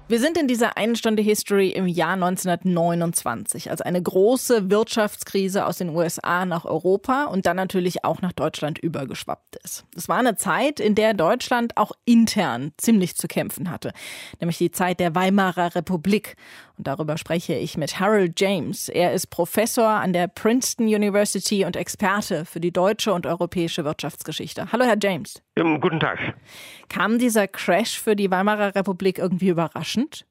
Wir 0.06 0.20
sind 0.20 0.36
in 0.36 0.46
dieser 0.46 0.76
einen 0.76 0.96
Stunde 0.96 1.22
History 1.22 1.70
im 1.70 1.86
Jahr 1.86 2.12
1929, 2.12 3.70
als 3.70 3.80
eine 3.80 4.02
große 4.02 4.68
Wirtschaftskrise 4.68 5.64
aus 5.64 5.78
den 5.78 5.88
USA 5.88 6.44
nach 6.44 6.66
Europa 6.66 7.24
und 7.24 7.46
dann 7.46 7.56
natürlich 7.56 8.04
auch 8.04 8.20
nach 8.20 8.32
Deutschland 8.32 8.78
übergeschwappt 8.78 9.56
ist. 9.64 9.86
Es 9.96 10.06
war 10.06 10.18
eine 10.18 10.36
Zeit, 10.36 10.78
in 10.78 10.94
der 10.94 11.14
Deutschland 11.14 11.78
auch 11.78 11.92
intern 12.04 12.72
ziemlich 12.76 13.16
zu 13.16 13.28
kämpfen 13.28 13.70
hatte, 13.70 13.92
nämlich 14.40 14.58
die 14.58 14.70
Zeit 14.70 15.00
der 15.00 15.14
Weimarer 15.14 15.74
Republik. 15.74 16.36
Und 16.76 16.86
darüber 16.88 17.16
spreche 17.16 17.54
ich 17.54 17.76
mit 17.76 18.00
Harold 18.00 18.40
James. 18.40 18.88
Er 18.88 19.12
ist 19.12 19.28
Professor 19.28 19.86
an 19.86 20.12
der 20.12 20.26
Princeton 20.26 20.86
University 20.86 21.64
und 21.64 21.76
Experte 21.76 22.44
für 22.44 22.60
die 22.60 22.72
deutsche 22.72 23.12
und 23.12 23.26
europäische 23.26 23.84
Wirtschaftsgeschichte. 23.84 24.72
Hallo, 24.72 24.84
Herr 24.84 24.96
James. 25.00 25.42
Ja, 25.56 25.62
guten 25.78 26.00
Tag. 26.00 26.18
Kam 26.88 27.18
dieser 27.18 27.46
Crash 27.46 28.00
für 28.00 28.16
die 28.16 28.30
Weimarer 28.30 28.74
Republik 28.74 29.18
irgendwie 29.18 29.48
überraschend? 29.48 30.26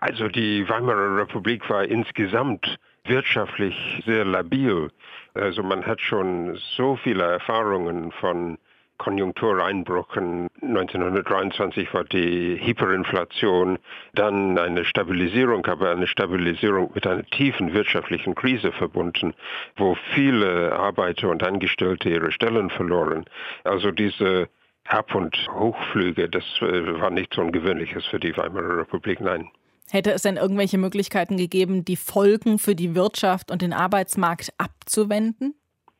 Also 0.00 0.28
die 0.28 0.68
Weimarer 0.68 1.16
Republik 1.16 1.68
war 1.70 1.84
insgesamt 1.84 2.78
wirtschaftlich 3.04 3.74
sehr 4.04 4.24
labil. 4.24 4.90
Also 5.34 5.62
man 5.62 5.86
hat 5.86 6.00
schon 6.00 6.58
so 6.76 6.96
viele 6.96 7.24
Erfahrungen 7.24 8.12
von 8.12 8.58
Konjunktureinbrüchen. 8.98 10.48
1923 10.62 11.92
war 11.92 12.04
die 12.04 12.58
Hyperinflation, 12.60 13.78
dann 14.14 14.58
eine 14.58 14.84
Stabilisierung, 14.84 15.66
aber 15.66 15.90
eine 15.90 16.06
Stabilisierung 16.06 16.90
mit 16.94 17.06
einer 17.06 17.24
tiefen 17.26 17.72
wirtschaftlichen 17.74 18.34
Krise 18.34 18.72
verbunden, 18.72 19.34
wo 19.76 19.96
viele 20.14 20.72
Arbeiter 20.72 21.28
und 21.28 21.42
Angestellte 21.42 22.08
ihre 22.08 22.32
Stellen 22.32 22.70
verloren. 22.70 23.24
Also 23.64 23.90
diese 23.90 24.48
Ab- 24.86 25.14
und 25.14 25.36
Hochflüge, 25.52 26.28
das 26.28 26.44
äh, 26.60 27.00
war 27.00 27.10
nichts 27.10 27.38
Ungewöhnliches 27.38 28.04
für 28.06 28.20
die 28.20 28.36
Weimarer 28.36 28.78
Republik, 28.78 29.20
nein. 29.20 29.48
Hätte 29.90 30.12
es 30.12 30.22
denn 30.22 30.36
irgendwelche 30.36 30.78
Möglichkeiten 30.78 31.36
gegeben, 31.36 31.84
die 31.84 31.96
Folgen 31.96 32.58
für 32.58 32.74
die 32.74 32.94
Wirtschaft 32.94 33.50
und 33.50 33.62
den 33.62 33.72
Arbeitsmarkt 33.72 34.52
abzuwenden? 34.58 35.54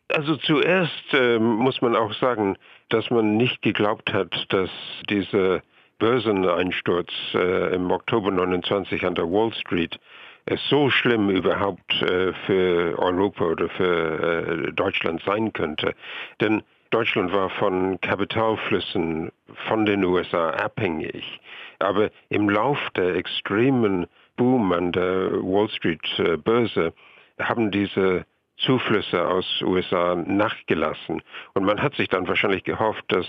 Also 0.08 0.36
zuerst 0.36 1.12
äh, 1.12 1.38
muss 1.38 1.80
man 1.80 1.96
auch 1.96 2.12
sagen, 2.14 2.56
dass 2.90 3.10
man 3.10 3.36
nicht 3.36 3.62
geglaubt 3.62 4.12
hat, 4.12 4.46
dass 4.50 4.70
dieser 5.08 5.62
Börseneinsturz 5.98 7.10
äh, 7.34 7.74
im 7.74 7.90
Oktober 7.90 8.30
29 8.30 9.04
an 9.06 9.14
der 9.14 9.24
Wall 9.24 9.52
Street 9.54 9.98
es 10.46 10.60
so 10.68 10.90
schlimm 10.90 11.30
überhaupt 11.30 12.02
äh, 12.02 12.32
für 12.46 12.98
Europa 12.98 13.44
oder 13.44 13.68
für 13.70 14.66
äh, 14.68 14.72
Deutschland 14.72 15.22
sein 15.24 15.52
könnte. 15.52 15.94
Denn 16.40 16.62
Deutschland 16.90 17.32
war 17.32 17.48
von 17.50 17.98
Kapitalflüssen 18.02 19.32
von 19.66 19.86
den 19.86 20.04
USA 20.04 20.50
abhängig. 20.50 21.40
Aber 21.78 22.10
im 22.28 22.50
Lauf 22.50 22.78
der 22.94 23.16
extremen 23.16 24.06
Boom 24.36 24.72
an 24.72 24.92
der 24.92 25.32
Wall 25.32 25.68
Street 25.70 26.06
äh, 26.18 26.36
Börse 26.36 26.92
haben 27.40 27.70
diese 27.70 28.26
Zuflüsse 28.58 29.26
aus 29.26 29.62
USA 29.62 30.14
nachgelassen. 30.14 31.22
Und 31.54 31.64
man 31.64 31.82
hat 31.82 31.94
sich 31.94 32.08
dann 32.08 32.28
wahrscheinlich 32.28 32.64
gehofft, 32.64 33.04
dass 33.08 33.26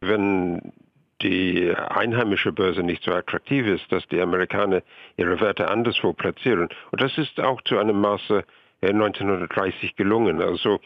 wenn 0.00 0.72
die 1.22 1.74
einheimische 1.76 2.52
Börse 2.52 2.82
nicht 2.82 3.04
so 3.04 3.12
attraktiv 3.12 3.66
ist, 3.66 3.90
dass 3.92 4.06
die 4.08 4.20
Amerikaner 4.20 4.82
ihre 5.16 5.40
Werte 5.40 5.68
anderswo 5.68 6.12
platzieren. 6.12 6.68
Und 6.90 7.00
das 7.00 7.18
ist 7.18 7.40
auch 7.40 7.60
zu 7.62 7.78
einem 7.78 8.00
Maße 8.00 8.44
1930 8.82 9.96
gelungen. 9.96 10.40
Also 10.40 10.80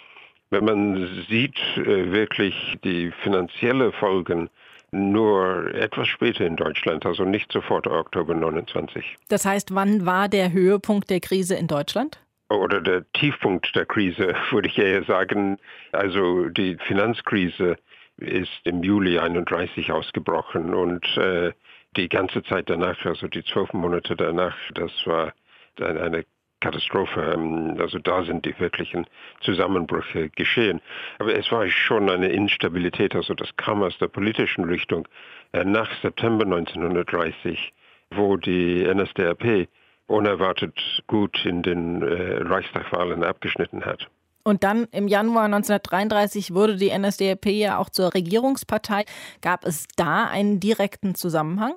wenn 0.51 0.65
man 0.65 1.25
sieht 1.29 1.59
äh, 1.77 2.13
wirklich 2.13 2.55
die 2.85 3.11
finanzielle 3.23 3.93
Folgen 3.93 4.51
nur 4.91 5.75
etwas 5.75 6.07
später 6.07 6.47
in 6.47 6.57
Deutschland, 6.57 7.05
also 7.05 7.25
nicht 7.25 7.51
sofort 7.51 7.87
Oktober 7.89 8.35
29. 8.35 9.17
Das 9.29 9.45
heißt, 9.45 9.75
wann 9.75 10.07
war 10.07 10.29
der 10.29 10.53
Höhepunkt 10.53 11.11
der 11.11 11.21
Krise 11.21 11.57
in 11.57 11.67
Deutschland? 11.67 12.21
Oder 12.59 12.81
der 12.81 13.11
Tiefpunkt 13.13 13.75
der 13.75 13.87
Krise, 13.87 14.35
würde 14.51 14.69
ich 14.69 14.79
eher 14.79 15.05
sagen. 15.05 15.59
Also 15.93 16.49
die 16.49 16.77
Finanzkrise 16.77 17.77
ist 18.19 18.53
im 18.65 18.83
Juli 18.83 19.19
31 19.19 19.91
ausgebrochen 19.91 20.75
und 20.75 21.05
äh, 21.17 21.53
die 21.97 22.09
ganze 22.09 22.43
Zeit 22.43 22.71
danach, 22.71 23.05
also 23.05 23.29
die 23.29 23.45
zwölf 23.45 23.73
Monate 23.73 24.17
danach, 24.17 24.57
das 24.75 24.93
war 25.07 25.33
eine 25.81 26.25
Katastrophe. 26.65 27.35
Ähm, 27.35 27.77
also 27.79 27.99
da 27.99 28.25
sind 28.25 28.45
die 28.47 28.59
wirklichen 28.59 29.07
Zusammenbrüche 29.41 30.31
geschehen. 30.31 30.81
Aber 31.19 31.35
es 31.35 31.51
war 31.53 31.69
schon 31.69 32.09
eine 32.09 32.29
Instabilität, 32.29 33.15
also 33.15 33.35
das 33.35 33.55
kam 33.57 33.83
aus 33.83 33.97
der 33.99 34.09
politischen 34.09 34.65
Richtung 34.65 35.07
äh, 35.53 35.65
nach 35.65 35.91
September 36.01 36.45
1930, 36.45 37.73
wo 38.11 38.37
die 38.37 38.83
NSDAP 38.83 39.69
unerwartet 40.07 41.03
gut 41.07 41.45
in 41.45 41.63
den 41.63 42.03
äh, 42.03 42.43
Reichstagwahlen 42.43 43.25
abgeschnitten 43.25 43.85
hat. 43.85 44.09
Und 44.43 44.63
dann 44.63 44.87
im 44.93 45.09
Januar 45.09 45.45
1933 45.45 46.53
wurde 46.53 46.77
die 46.77 46.97
NSDAP 46.97 47.47
ja 47.47 47.79
auch 47.79 47.89
zur 47.89 48.13
Regierungspartei. 48.13 49.05
Gab 49.41 49.65
es 49.65 49.87
da 49.97 50.27
einen 50.27 50.61
direkten 50.61 51.15
Zusammenhang? 51.15 51.75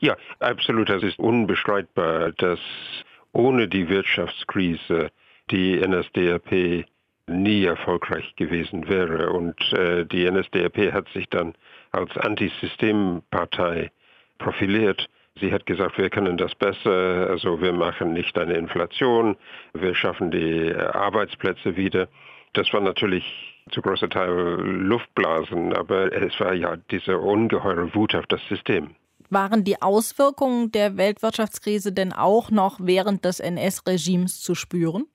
Ja, 0.00 0.16
absolut. 0.38 0.90
Es 0.90 1.02
ist 1.02 1.18
unbestreitbar, 1.18 2.32
dass 2.32 2.60
ohne 3.32 3.68
die 3.68 3.88
Wirtschaftskrise 3.88 5.10
die 5.50 5.80
NSDAP 5.80 6.84
nie 7.26 7.64
erfolgreich 7.64 8.34
gewesen 8.36 8.88
wäre. 8.88 9.30
Und 9.30 9.72
äh, 9.72 10.04
die 10.04 10.30
NSDAP 10.30 10.92
hat 10.92 11.08
sich 11.08 11.28
dann 11.30 11.54
als 11.90 12.16
Antisystempartei 12.18 13.90
profiliert. 14.38 15.08
Sie 15.40 15.52
hat 15.52 15.66
gesagt, 15.66 15.98
wir 15.98 16.10
können 16.10 16.36
das 16.36 16.54
besser, 16.54 17.28
also 17.30 17.60
wir 17.60 17.72
machen 17.72 18.12
nicht 18.12 18.36
eine 18.38 18.54
Inflation, 18.54 19.36
wir 19.72 19.94
schaffen 19.94 20.30
die 20.30 20.74
Arbeitsplätze 20.74 21.76
wieder. 21.76 22.08
Das 22.52 22.72
war 22.72 22.80
natürlich 22.80 23.24
zu 23.70 23.80
großer 23.80 24.08
Teil 24.08 24.30
Luftblasen, 24.30 25.72
aber 25.72 26.12
es 26.12 26.38
war 26.40 26.54
ja 26.54 26.76
diese 26.90 27.18
ungeheure 27.18 27.94
Wut 27.94 28.14
auf 28.14 28.26
das 28.26 28.40
System. 28.48 28.94
Waren 29.30 29.62
die 29.62 29.80
Auswirkungen 29.80 30.72
der 30.72 30.96
Weltwirtschaftskrise 30.96 31.92
denn 31.92 32.12
auch 32.12 32.50
noch 32.50 32.78
während 32.80 33.24
des 33.24 33.38
NS-Regimes 33.38 34.40
zu 34.40 34.56
spüren? 34.56 35.06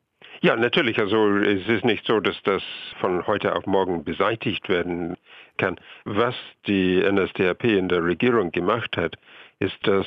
Ja, 0.41 0.55
natürlich. 0.55 0.99
Also 0.99 1.37
es 1.37 1.67
ist 1.67 1.85
nicht 1.85 2.05
so, 2.05 2.19
dass 2.19 2.35
das 2.43 2.63
von 2.99 3.25
heute 3.27 3.55
auf 3.55 3.65
morgen 3.65 4.03
beseitigt 4.03 4.69
werden 4.69 5.17
kann. 5.57 5.77
Was 6.05 6.35
die 6.67 7.01
NSDAP 7.01 7.65
in 7.65 7.89
der 7.89 8.03
Regierung 8.03 8.51
gemacht 8.51 8.95
hat, 8.97 9.15
ist, 9.59 9.75
dass 9.83 10.05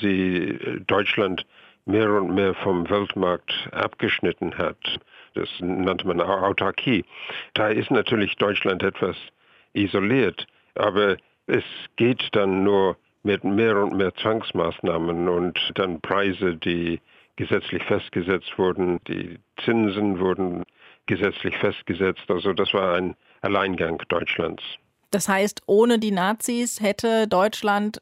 sie 0.00 0.58
Deutschland 0.86 1.44
mehr 1.84 2.10
und 2.10 2.34
mehr 2.34 2.54
vom 2.54 2.88
Weltmarkt 2.88 3.52
abgeschnitten 3.72 4.56
hat. 4.56 4.76
Das 5.34 5.48
nannte 5.60 6.06
man 6.06 6.20
Autarkie. 6.20 7.04
Da 7.54 7.68
ist 7.68 7.90
natürlich 7.90 8.36
Deutschland 8.36 8.82
etwas 8.82 9.16
isoliert, 9.72 10.46
aber 10.74 11.16
es 11.46 11.64
geht 11.96 12.28
dann 12.32 12.62
nur 12.62 12.96
mit 13.22 13.44
mehr 13.44 13.76
und 13.76 13.96
mehr 13.96 14.14
Zwangsmaßnahmen 14.14 15.28
und 15.28 15.58
dann 15.74 16.00
Preise, 16.00 16.56
die 16.56 17.00
gesetzlich 17.36 17.82
festgesetzt 17.84 18.58
wurden, 18.58 19.00
die 19.08 19.38
Zinsen 19.64 20.18
wurden 20.18 20.64
gesetzlich 21.06 21.56
festgesetzt. 21.56 22.24
Also 22.28 22.52
das 22.52 22.72
war 22.74 22.94
ein 22.94 23.16
Alleingang 23.40 24.02
Deutschlands. 24.08 24.62
Das 25.10 25.28
heißt, 25.28 25.62
ohne 25.66 25.98
die 25.98 26.10
Nazis 26.10 26.80
hätte 26.80 27.26
Deutschland 27.28 28.00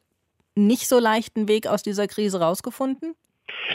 nicht 0.54 0.88
so 0.88 0.98
leichten 0.98 1.48
Weg 1.48 1.66
aus 1.66 1.82
dieser 1.82 2.06
Krise 2.06 2.40
rausgefunden? 2.40 3.14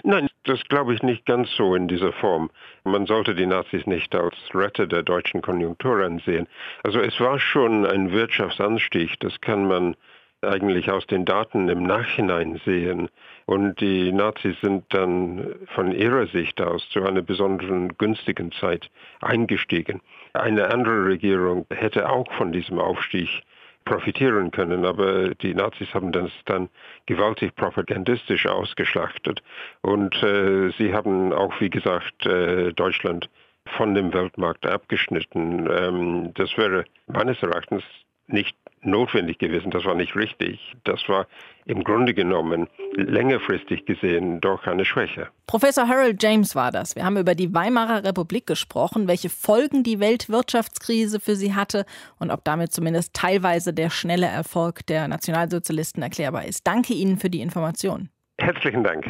Nein, 0.03 0.29
das 0.43 0.63
glaube 0.69 0.93
ich 0.93 1.03
nicht 1.03 1.25
ganz 1.25 1.49
so 1.55 1.75
in 1.75 1.87
dieser 1.87 2.13
Form. 2.13 2.49
Man 2.83 3.05
sollte 3.05 3.35
die 3.35 3.45
Nazis 3.45 3.85
nicht 3.85 4.15
als 4.15 4.35
Retter 4.53 4.87
der 4.87 5.03
deutschen 5.03 5.41
Konjunktur 5.41 6.03
ansehen. 6.03 6.47
Also 6.83 6.99
es 6.99 7.19
war 7.19 7.39
schon 7.39 7.85
ein 7.85 8.11
Wirtschaftsanstieg, 8.11 9.19
das 9.19 9.39
kann 9.41 9.67
man 9.67 9.95
eigentlich 10.41 10.91
aus 10.91 11.07
den 11.07 11.25
Daten 11.25 11.69
im 11.69 11.83
Nachhinein 11.83 12.61
sehen. 12.65 13.09
Und 13.45 13.79
die 13.79 14.11
Nazis 14.11 14.55
sind 14.61 14.85
dann 14.89 15.55
von 15.73 15.91
ihrer 15.91 16.27
Sicht 16.27 16.61
aus 16.61 16.87
zu 16.89 17.03
einer 17.03 17.21
besonderen 17.21 17.97
günstigen 17.97 18.51
Zeit 18.51 18.89
eingestiegen. 19.21 20.01
Eine 20.33 20.71
andere 20.71 21.05
Regierung 21.05 21.65
hätte 21.69 22.09
auch 22.09 22.31
von 22.33 22.51
diesem 22.51 22.79
Aufstieg 22.79 23.43
profitieren 23.85 24.51
können, 24.51 24.85
aber 24.85 25.35
die 25.35 25.53
Nazis 25.53 25.93
haben 25.93 26.11
das 26.11 26.31
dann 26.45 26.69
gewaltig 27.05 27.55
propagandistisch 27.55 28.47
ausgeschlachtet 28.47 29.41
und 29.81 30.21
äh, 30.23 30.71
sie 30.77 30.93
haben 30.93 31.31
auch, 31.31 31.53
wie 31.61 31.69
gesagt, 31.69 32.25
äh, 32.25 32.73
Deutschland 32.73 33.29
von 33.77 33.95
dem 33.95 34.13
Weltmarkt 34.13 34.65
abgeschnitten. 34.65 35.67
Ähm, 35.71 36.31
das 36.33 36.55
wäre 36.57 36.85
meines 37.07 37.41
Erachtens 37.41 37.83
nicht 38.27 38.55
notwendig 38.85 39.39
gewesen. 39.39 39.71
Das 39.71 39.85
war 39.85 39.95
nicht 39.95 40.15
richtig. 40.15 40.59
Das 40.83 41.07
war 41.07 41.27
im 41.65 41.83
Grunde 41.83 42.13
genommen 42.13 42.67
längerfristig 42.93 43.85
gesehen 43.85 44.39
doch 44.41 44.65
eine 44.67 44.85
Schwäche. 44.85 45.29
Professor 45.47 45.87
Harold 45.87 46.21
James 46.21 46.55
war 46.55 46.71
das. 46.71 46.95
Wir 46.95 47.03
haben 47.03 47.17
über 47.17 47.35
die 47.35 47.53
Weimarer 47.53 48.03
Republik 48.03 48.45
gesprochen, 48.45 49.07
welche 49.07 49.29
Folgen 49.29 49.83
die 49.83 49.99
Weltwirtschaftskrise 49.99 51.19
für 51.19 51.35
sie 51.35 51.55
hatte 51.55 51.85
und 52.19 52.31
ob 52.31 52.43
damit 52.43 52.71
zumindest 52.71 53.13
teilweise 53.13 53.73
der 53.73 53.89
schnelle 53.89 54.27
Erfolg 54.27 54.85
der 54.87 55.07
Nationalsozialisten 55.07 56.03
erklärbar 56.03 56.45
ist. 56.45 56.65
Danke 56.67 56.93
Ihnen 56.93 57.17
für 57.17 57.29
die 57.29 57.41
Information. 57.41 58.09
Herzlichen 58.37 58.83
Dank. 58.83 59.09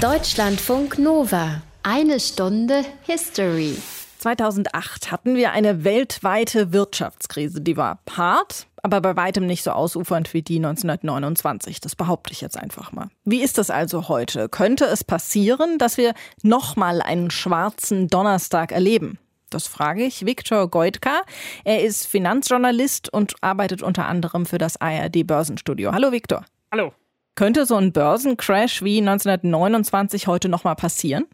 Deutschlandfunk 0.00 0.98
Nova. 0.98 1.62
Eine 1.84 2.20
Stunde 2.20 2.84
History. 3.06 3.76
2008 4.22 5.10
hatten 5.10 5.34
wir 5.34 5.50
eine 5.50 5.82
weltweite 5.82 6.72
Wirtschaftskrise. 6.72 7.60
Die 7.60 7.76
war 7.76 7.98
hart, 8.08 8.68
aber 8.80 9.00
bei 9.00 9.16
weitem 9.16 9.46
nicht 9.46 9.64
so 9.64 9.72
ausufernd 9.72 10.32
wie 10.32 10.42
die 10.42 10.56
1929. 10.56 11.80
Das 11.80 11.96
behaupte 11.96 12.32
ich 12.32 12.40
jetzt 12.40 12.56
einfach 12.56 12.92
mal. 12.92 13.08
Wie 13.24 13.42
ist 13.42 13.58
das 13.58 13.70
also 13.70 14.08
heute? 14.08 14.48
Könnte 14.48 14.84
es 14.84 15.02
passieren, 15.02 15.78
dass 15.78 15.96
wir 15.96 16.14
nochmal 16.42 17.02
einen 17.02 17.32
schwarzen 17.32 18.06
Donnerstag 18.06 18.70
erleben? 18.70 19.18
Das 19.50 19.66
frage 19.66 20.04
ich 20.04 20.24
Viktor 20.24 20.70
Goitka. 20.70 21.22
Er 21.64 21.82
ist 21.82 22.06
Finanzjournalist 22.06 23.12
und 23.12 23.34
arbeitet 23.40 23.82
unter 23.82 24.06
anderem 24.06 24.46
für 24.46 24.58
das 24.58 24.80
ARD 24.80 25.26
Börsenstudio. 25.26 25.92
Hallo 25.92 26.12
Viktor. 26.12 26.44
Hallo. 26.70 26.92
Könnte 27.34 27.66
so 27.66 27.76
ein 27.76 27.92
Börsencrash 27.92 28.82
wie 28.82 28.98
1929 28.98 30.28
heute 30.28 30.48
nochmal 30.48 30.76
passieren? 30.76 31.26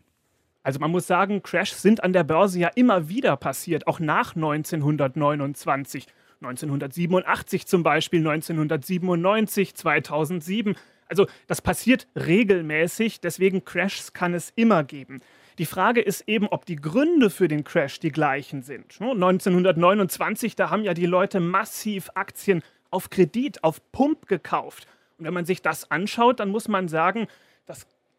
Also 0.62 0.80
man 0.80 0.90
muss 0.90 1.06
sagen, 1.06 1.42
Crashs 1.42 1.82
sind 1.82 2.02
an 2.02 2.12
der 2.12 2.24
Börse 2.24 2.58
ja 2.58 2.68
immer 2.68 3.08
wieder 3.08 3.36
passiert, 3.36 3.86
auch 3.86 4.00
nach 4.00 4.34
1929. 4.34 6.06
1987 6.40 7.66
zum 7.66 7.82
Beispiel, 7.82 8.20
1997, 8.20 9.74
2007. 9.74 10.76
Also 11.08 11.26
das 11.46 11.62
passiert 11.62 12.06
regelmäßig, 12.14 13.20
deswegen 13.20 13.64
Crashs 13.64 14.12
kann 14.12 14.34
es 14.34 14.52
immer 14.54 14.84
geben. 14.84 15.20
Die 15.58 15.66
Frage 15.66 16.00
ist 16.00 16.28
eben, 16.28 16.46
ob 16.46 16.66
die 16.66 16.76
Gründe 16.76 17.30
für 17.30 17.48
den 17.48 17.64
Crash 17.64 17.98
die 17.98 18.12
gleichen 18.12 18.62
sind. 18.62 19.00
1929, 19.00 20.54
da 20.54 20.70
haben 20.70 20.84
ja 20.84 20.94
die 20.94 21.06
Leute 21.06 21.40
massiv 21.40 22.10
Aktien 22.14 22.62
auf 22.90 23.10
Kredit, 23.10 23.64
auf 23.64 23.80
Pump 23.90 24.28
gekauft. 24.28 24.86
Und 25.18 25.24
wenn 25.24 25.34
man 25.34 25.44
sich 25.44 25.60
das 25.60 25.90
anschaut, 25.90 26.38
dann 26.38 26.50
muss 26.50 26.68
man 26.68 26.86
sagen, 26.86 27.26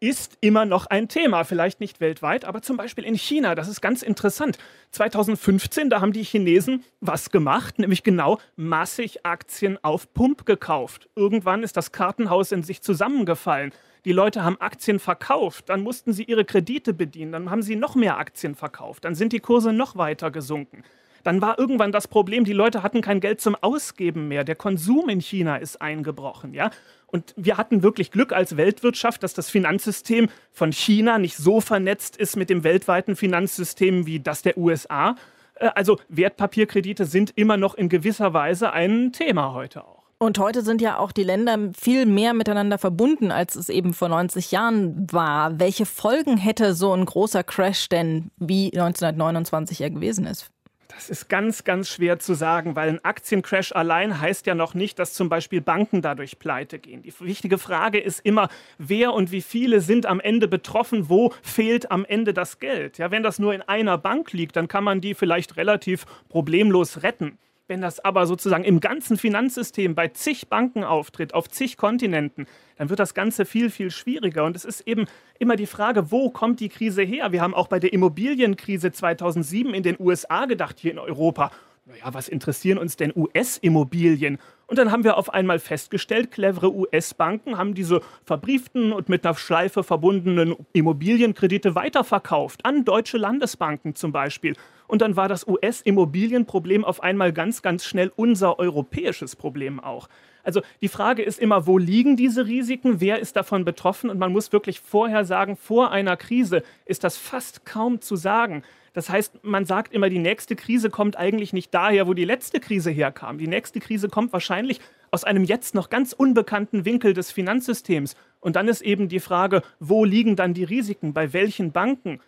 ist 0.00 0.38
immer 0.40 0.64
noch 0.64 0.86
ein 0.86 1.08
Thema. 1.08 1.44
Vielleicht 1.44 1.78
nicht 1.78 2.00
weltweit, 2.00 2.46
aber 2.46 2.62
zum 2.62 2.78
Beispiel 2.78 3.04
in 3.04 3.16
China. 3.16 3.54
Das 3.54 3.68
ist 3.68 3.82
ganz 3.82 4.02
interessant. 4.02 4.58
2015, 4.92 5.90
da 5.90 6.00
haben 6.00 6.12
die 6.12 6.24
Chinesen 6.24 6.84
was 7.00 7.30
gemacht, 7.30 7.78
nämlich 7.78 8.02
genau 8.02 8.38
massig 8.56 9.26
Aktien 9.26 9.78
auf 9.82 10.12
Pump 10.14 10.46
gekauft. 10.46 11.08
Irgendwann 11.14 11.62
ist 11.62 11.76
das 11.76 11.92
Kartenhaus 11.92 12.50
in 12.50 12.62
sich 12.62 12.80
zusammengefallen. 12.80 13.72
Die 14.06 14.12
Leute 14.12 14.42
haben 14.42 14.58
Aktien 14.60 14.98
verkauft, 14.98 15.68
dann 15.68 15.82
mussten 15.82 16.14
sie 16.14 16.24
ihre 16.24 16.46
Kredite 16.46 16.94
bedienen, 16.94 17.32
dann 17.32 17.50
haben 17.50 17.60
sie 17.60 17.76
noch 17.76 17.94
mehr 17.94 18.16
Aktien 18.16 18.54
verkauft, 18.54 19.04
dann 19.04 19.14
sind 19.14 19.34
die 19.34 19.40
Kurse 19.40 19.74
noch 19.74 19.94
weiter 19.94 20.30
gesunken. 20.30 20.84
Dann 21.22 21.42
war 21.42 21.58
irgendwann 21.58 21.92
das 21.92 22.08
Problem, 22.08 22.44
die 22.44 22.54
Leute 22.54 22.82
hatten 22.82 23.02
kein 23.02 23.20
Geld 23.20 23.40
zum 23.40 23.54
Ausgeben 23.54 24.28
mehr. 24.28 24.44
Der 24.44 24.54
Konsum 24.54 25.08
in 25.08 25.20
China 25.20 25.56
ist 25.56 25.80
eingebrochen, 25.80 26.54
ja? 26.54 26.70
Und 27.10 27.34
wir 27.36 27.56
hatten 27.56 27.82
wirklich 27.82 28.10
Glück 28.10 28.32
als 28.32 28.56
Weltwirtschaft, 28.56 29.22
dass 29.22 29.34
das 29.34 29.50
Finanzsystem 29.50 30.28
von 30.52 30.72
China 30.72 31.18
nicht 31.18 31.36
so 31.36 31.60
vernetzt 31.60 32.16
ist 32.16 32.36
mit 32.36 32.50
dem 32.50 32.62
weltweiten 32.62 33.16
Finanzsystem 33.16 34.06
wie 34.06 34.20
das 34.20 34.42
der 34.42 34.56
USA. 34.56 35.16
Äh, 35.54 35.70
also 35.74 35.98
Wertpapierkredite 36.08 37.06
sind 37.06 37.32
immer 37.36 37.56
noch 37.56 37.74
in 37.74 37.88
gewisser 37.88 38.32
Weise 38.32 38.72
ein 38.72 39.12
Thema 39.12 39.52
heute 39.54 39.84
auch. 39.84 40.00
Und 40.22 40.38
heute 40.38 40.60
sind 40.60 40.82
ja 40.82 40.98
auch 40.98 41.12
die 41.12 41.24
Länder 41.24 41.58
viel 41.74 42.04
mehr 42.04 42.34
miteinander 42.34 42.76
verbunden, 42.76 43.32
als 43.32 43.56
es 43.56 43.70
eben 43.70 43.94
vor 43.94 44.10
90 44.10 44.50
Jahren 44.50 45.06
war. 45.10 45.58
Welche 45.58 45.86
Folgen 45.86 46.36
hätte 46.36 46.74
so 46.74 46.92
ein 46.92 47.06
großer 47.06 47.42
Crash 47.42 47.88
denn, 47.88 48.30
wie 48.36 48.66
1929 48.66 49.80
er 49.80 49.88
gewesen 49.88 50.26
ist? 50.26 50.50
Das 50.94 51.08
ist 51.08 51.28
ganz, 51.28 51.64
ganz 51.64 51.88
schwer 51.88 52.18
zu 52.18 52.34
sagen, 52.34 52.74
weil 52.74 52.88
ein 52.88 53.04
Aktiencrash 53.04 53.72
allein 53.72 54.20
heißt 54.20 54.46
ja 54.46 54.54
noch 54.54 54.74
nicht, 54.74 54.98
dass 54.98 55.14
zum 55.14 55.28
Beispiel 55.28 55.60
Banken 55.60 56.02
dadurch 56.02 56.38
pleite 56.38 56.78
gehen. 56.78 57.02
Die 57.02 57.12
wichtige 57.20 57.58
Frage 57.58 57.98
ist 57.98 58.20
immer, 58.20 58.48
wer 58.78 59.12
und 59.12 59.30
wie 59.30 59.40
viele 59.40 59.80
sind 59.80 60.04
am 60.06 60.20
Ende 60.20 60.48
betroffen, 60.48 61.08
wo 61.08 61.32
fehlt 61.42 61.90
am 61.90 62.04
Ende 62.04 62.34
das 62.34 62.58
Geld. 62.58 62.98
Ja, 62.98 63.10
wenn 63.10 63.22
das 63.22 63.38
nur 63.38 63.54
in 63.54 63.62
einer 63.62 63.98
Bank 63.98 64.32
liegt, 64.32 64.56
dann 64.56 64.68
kann 64.68 64.84
man 64.84 65.00
die 65.00 65.14
vielleicht 65.14 65.56
relativ 65.56 66.06
problemlos 66.28 67.02
retten. 67.02 67.38
Wenn 67.70 67.82
das 67.82 68.00
aber 68.00 68.26
sozusagen 68.26 68.64
im 68.64 68.80
ganzen 68.80 69.16
Finanzsystem 69.16 69.94
bei 69.94 70.08
zig 70.08 70.48
Banken 70.48 70.82
auftritt, 70.82 71.34
auf 71.34 71.48
zig 71.48 71.76
Kontinenten, 71.76 72.46
dann 72.76 72.90
wird 72.90 72.98
das 72.98 73.14
Ganze 73.14 73.44
viel, 73.44 73.70
viel 73.70 73.92
schwieriger. 73.92 74.44
Und 74.44 74.56
es 74.56 74.64
ist 74.64 74.80
eben 74.88 75.04
immer 75.38 75.54
die 75.54 75.68
Frage, 75.68 76.10
wo 76.10 76.30
kommt 76.30 76.58
die 76.58 76.68
Krise 76.68 77.02
her? 77.02 77.30
Wir 77.30 77.42
haben 77.42 77.54
auch 77.54 77.68
bei 77.68 77.78
der 77.78 77.92
Immobilienkrise 77.92 78.90
2007 78.90 79.72
in 79.72 79.84
den 79.84 79.94
USA 80.00 80.46
gedacht, 80.46 80.80
hier 80.80 80.90
in 80.90 80.98
Europa. 80.98 81.52
Naja, 81.86 82.12
was 82.12 82.26
interessieren 82.26 82.76
uns 82.76 82.96
denn 82.96 83.12
US-Immobilien? 83.14 84.38
Und 84.66 84.78
dann 84.78 84.90
haben 84.90 85.04
wir 85.04 85.16
auf 85.16 85.32
einmal 85.32 85.60
festgestellt, 85.60 86.32
clevere 86.32 86.74
US-Banken 86.74 87.56
haben 87.56 87.74
diese 87.74 88.00
verbrieften 88.24 88.92
und 88.92 89.08
mit 89.08 89.24
einer 89.24 89.36
Schleife 89.36 89.84
verbundenen 89.84 90.56
Immobilienkredite 90.72 91.76
weiterverkauft, 91.76 92.66
an 92.66 92.84
deutsche 92.84 93.16
Landesbanken 93.16 93.94
zum 93.94 94.10
Beispiel. 94.10 94.56
Und 94.90 95.02
dann 95.02 95.16
war 95.16 95.28
das 95.28 95.46
US-Immobilienproblem 95.46 96.84
auf 96.84 97.02
einmal 97.02 97.32
ganz, 97.32 97.62
ganz 97.62 97.84
schnell 97.84 98.10
unser 98.16 98.58
europäisches 98.58 99.36
Problem 99.36 99.78
auch. 99.78 100.08
Also 100.42 100.62
die 100.80 100.88
Frage 100.88 101.22
ist 101.22 101.38
immer, 101.38 101.66
wo 101.66 101.78
liegen 101.78 102.16
diese 102.16 102.46
Risiken, 102.46 103.00
wer 103.00 103.20
ist 103.20 103.36
davon 103.36 103.64
betroffen? 103.64 104.10
Und 104.10 104.18
man 104.18 104.32
muss 104.32 104.52
wirklich 104.52 104.80
vorher 104.80 105.24
sagen, 105.24 105.56
vor 105.56 105.92
einer 105.92 106.16
Krise 106.16 106.62
ist 106.86 107.04
das 107.04 107.16
fast 107.16 107.64
kaum 107.64 108.00
zu 108.00 108.16
sagen. 108.16 108.62
Das 108.92 109.08
heißt, 109.08 109.44
man 109.44 109.64
sagt 109.64 109.94
immer, 109.94 110.08
die 110.08 110.18
nächste 110.18 110.56
Krise 110.56 110.90
kommt 110.90 111.16
eigentlich 111.16 111.52
nicht 111.52 111.72
daher, 111.72 112.08
wo 112.08 112.14
die 112.14 112.24
letzte 112.24 112.58
Krise 112.58 112.90
herkam. 112.90 113.38
Die 113.38 113.46
nächste 113.46 113.78
Krise 113.78 114.08
kommt 114.08 114.32
wahrscheinlich 114.32 114.80
aus 115.12 115.22
einem 115.22 115.44
jetzt 115.44 115.74
noch 115.74 115.90
ganz 115.90 116.12
unbekannten 116.12 116.84
Winkel 116.84 117.14
des 117.14 117.30
Finanzsystems. 117.30 118.16
Und 118.40 118.56
dann 118.56 118.66
ist 118.66 118.80
eben 118.82 119.08
die 119.08 119.20
Frage, 119.20 119.62
wo 119.78 120.04
liegen 120.04 120.34
dann 120.34 120.54
die 120.54 120.64
Risiken, 120.64 121.12
bei 121.12 121.32
welchen 121.32 121.70
Banken? 121.70 122.20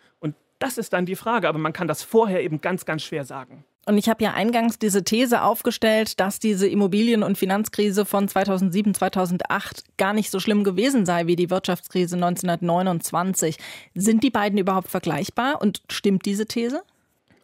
Das 0.63 0.77
ist 0.77 0.93
dann 0.93 1.05
die 1.05 1.17
Frage, 1.17 1.49
aber 1.49 1.59
man 1.59 1.73
kann 1.73 1.89
das 1.89 2.03
vorher 2.03 2.41
eben 2.41 2.61
ganz, 2.61 2.85
ganz 2.85 3.03
schwer 3.03 3.25
sagen. 3.25 3.65
Und 3.85 3.97
ich 3.97 4.07
habe 4.07 4.23
ja 4.23 4.31
eingangs 4.31 4.79
diese 4.79 5.03
These 5.03 5.41
aufgestellt, 5.41 6.21
dass 6.21 6.39
diese 6.39 6.69
Immobilien- 6.69 7.21
und 7.21 7.37
Finanzkrise 7.37 8.05
von 8.05 8.29
2007, 8.29 8.93
2008 8.93 9.83
gar 9.97 10.13
nicht 10.13 10.31
so 10.31 10.39
schlimm 10.39 10.63
gewesen 10.63 11.05
sei 11.05 11.27
wie 11.27 11.35
die 11.35 11.49
Wirtschaftskrise 11.49 12.15
1929. 12.15 13.57
Sind 13.93 14.23
die 14.23 14.29
beiden 14.29 14.57
überhaupt 14.57 14.87
vergleichbar 14.87 15.61
und 15.61 15.81
stimmt 15.89 16.25
diese 16.25 16.45
These? 16.45 16.81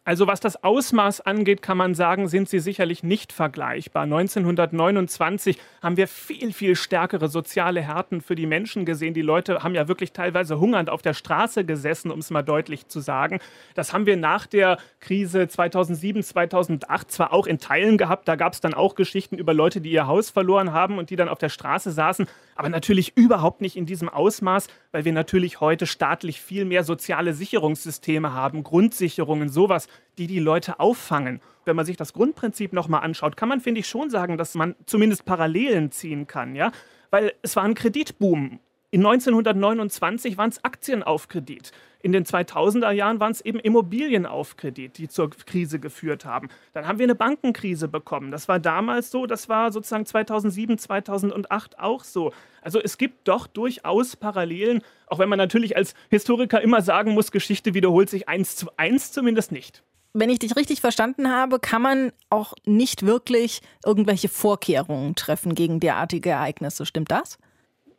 Also 0.02 0.26
was 0.26 0.40
das 0.40 0.64
Ausmaß 0.64 1.20
angeht, 1.20 1.60
kann 1.60 1.76
man 1.76 1.94
sagen, 1.94 2.26
sind 2.26 2.48
sie 2.48 2.58
sicherlich 2.58 3.02
nicht 3.02 3.34
vergleichbar. 3.34 4.04
1929 4.04 5.58
haben 5.82 5.98
wir 5.98 6.08
viel, 6.08 6.54
viel 6.54 6.74
stärkere 6.74 7.28
soziale 7.28 7.82
Härten 7.82 8.22
für 8.22 8.34
die 8.34 8.46
Menschen 8.46 8.86
gesehen. 8.86 9.12
Die 9.12 9.20
Leute 9.20 9.62
haben 9.62 9.74
ja 9.74 9.88
wirklich 9.88 10.12
teilweise 10.12 10.58
hungernd 10.58 10.88
auf 10.88 11.02
der 11.02 11.12
Straße 11.12 11.66
gesessen, 11.66 12.10
um 12.10 12.20
es 12.20 12.30
mal 12.30 12.42
deutlich 12.42 12.88
zu 12.88 13.00
sagen. 13.00 13.40
Das 13.74 13.92
haben 13.92 14.06
wir 14.06 14.16
nach 14.16 14.46
der 14.46 14.78
Krise 15.00 15.48
2007, 15.48 16.22
2008 16.22 17.10
zwar 17.10 17.32
auch 17.34 17.46
in 17.46 17.58
Teilen 17.58 17.98
gehabt. 17.98 18.26
Da 18.26 18.36
gab 18.36 18.54
es 18.54 18.60
dann 18.60 18.72
auch 18.72 18.94
Geschichten 18.94 19.36
über 19.36 19.52
Leute, 19.52 19.82
die 19.82 19.90
ihr 19.92 20.06
Haus 20.06 20.30
verloren 20.30 20.72
haben 20.72 20.96
und 20.96 21.10
die 21.10 21.16
dann 21.16 21.28
auf 21.28 21.38
der 21.38 21.50
Straße 21.50 21.90
saßen. 21.90 22.26
Aber 22.56 22.70
natürlich 22.70 23.16
überhaupt 23.16 23.60
nicht 23.60 23.76
in 23.76 23.84
diesem 23.84 24.08
Ausmaß, 24.08 24.68
weil 24.92 25.04
wir 25.04 25.12
natürlich 25.12 25.60
heute 25.60 25.86
staatlich 25.86 26.40
viel 26.40 26.64
mehr 26.64 26.84
soziale 26.84 27.34
Sicherungssysteme 27.34 28.32
haben, 28.32 28.62
Grundsicherungen, 28.62 29.50
sowas 29.50 29.88
die 30.18 30.26
die 30.26 30.38
Leute 30.38 30.80
auffangen. 30.80 31.40
Wenn 31.64 31.76
man 31.76 31.86
sich 31.86 31.96
das 31.96 32.12
Grundprinzip 32.12 32.72
nochmal 32.72 33.02
anschaut, 33.02 33.36
kann 33.36 33.48
man, 33.48 33.60
finde 33.60 33.80
ich, 33.80 33.88
schon 33.88 34.10
sagen, 34.10 34.36
dass 34.36 34.54
man 34.54 34.74
zumindest 34.86 35.24
Parallelen 35.24 35.90
ziehen 35.90 36.26
kann, 36.26 36.54
ja? 36.54 36.72
Weil 37.10 37.32
es 37.42 37.56
war 37.56 37.64
ein 37.64 37.74
Kreditboom. 37.74 38.60
In 38.92 39.06
1929 39.06 40.36
waren 40.36 40.50
es 40.50 40.64
Aktien 40.64 41.04
auf 41.04 41.28
Kredit. 41.28 41.70
In 42.02 42.10
den 42.10 42.24
2000er 42.24 42.90
Jahren 42.90 43.20
waren 43.20 43.30
es 43.30 43.40
eben 43.40 43.60
Immobilien 43.60 44.26
auf 44.26 44.56
Kredit, 44.56 44.98
die 44.98 45.08
zur 45.08 45.30
Krise 45.30 45.78
geführt 45.78 46.24
haben. 46.24 46.48
Dann 46.72 46.88
haben 46.88 46.98
wir 46.98 47.04
eine 47.04 47.14
Bankenkrise 47.14 47.86
bekommen. 47.86 48.32
Das 48.32 48.48
war 48.48 48.58
damals 48.58 49.12
so, 49.12 49.26
das 49.26 49.48
war 49.48 49.70
sozusagen 49.70 50.06
2007, 50.06 50.78
2008 50.78 51.78
auch 51.78 52.02
so. 52.02 52.32
Also 52.62 52.80
es 52.80 52.98
gibt 52.98 53.28
doch 53.28 53.46
durchaus 53.46 54.16
Parallelen, 54.16 54.82
auch 55.06 55.20
wenn 55.20 55.28
man 55.28 55.38
natürlich 55.38 55.76
als 55.76 55.94
Historiker 56.08 56.60
immer 56.60 56.82
sagen 56.82 57.12
muss, 57.12 57.30
Geschichte 57.30 57.74
wiederholt 57.74 58.10
sich 58.10 58.28
eins 58.28 58.56
zu 58.56 58.70
eins 58.76 59.12
zumindest 59.12 59.52
nicht. 59.52 59.84
Wenn 60.14 60.30
ich 60.30 60.40
dich 60.40 60.56
richtig 60.56 60.80
verstanden 60.80 61.30
habe, 61.30 61.60
kann 61.60 61.82
man 61.82 62.12
auch 62.28 62.54
nicht 62.64 63.06
wirklich 63.06 63.60
irgendwelche 63.84 64.28
Vorkehrungen 64.28 65.14
treffen 65.14 65.54
gegen 65.54 65.78
derartige 65.78 66.30
Ereignisse. 66.30 66.84
Stimmt 66.86 67.12
das? 67.12 67.38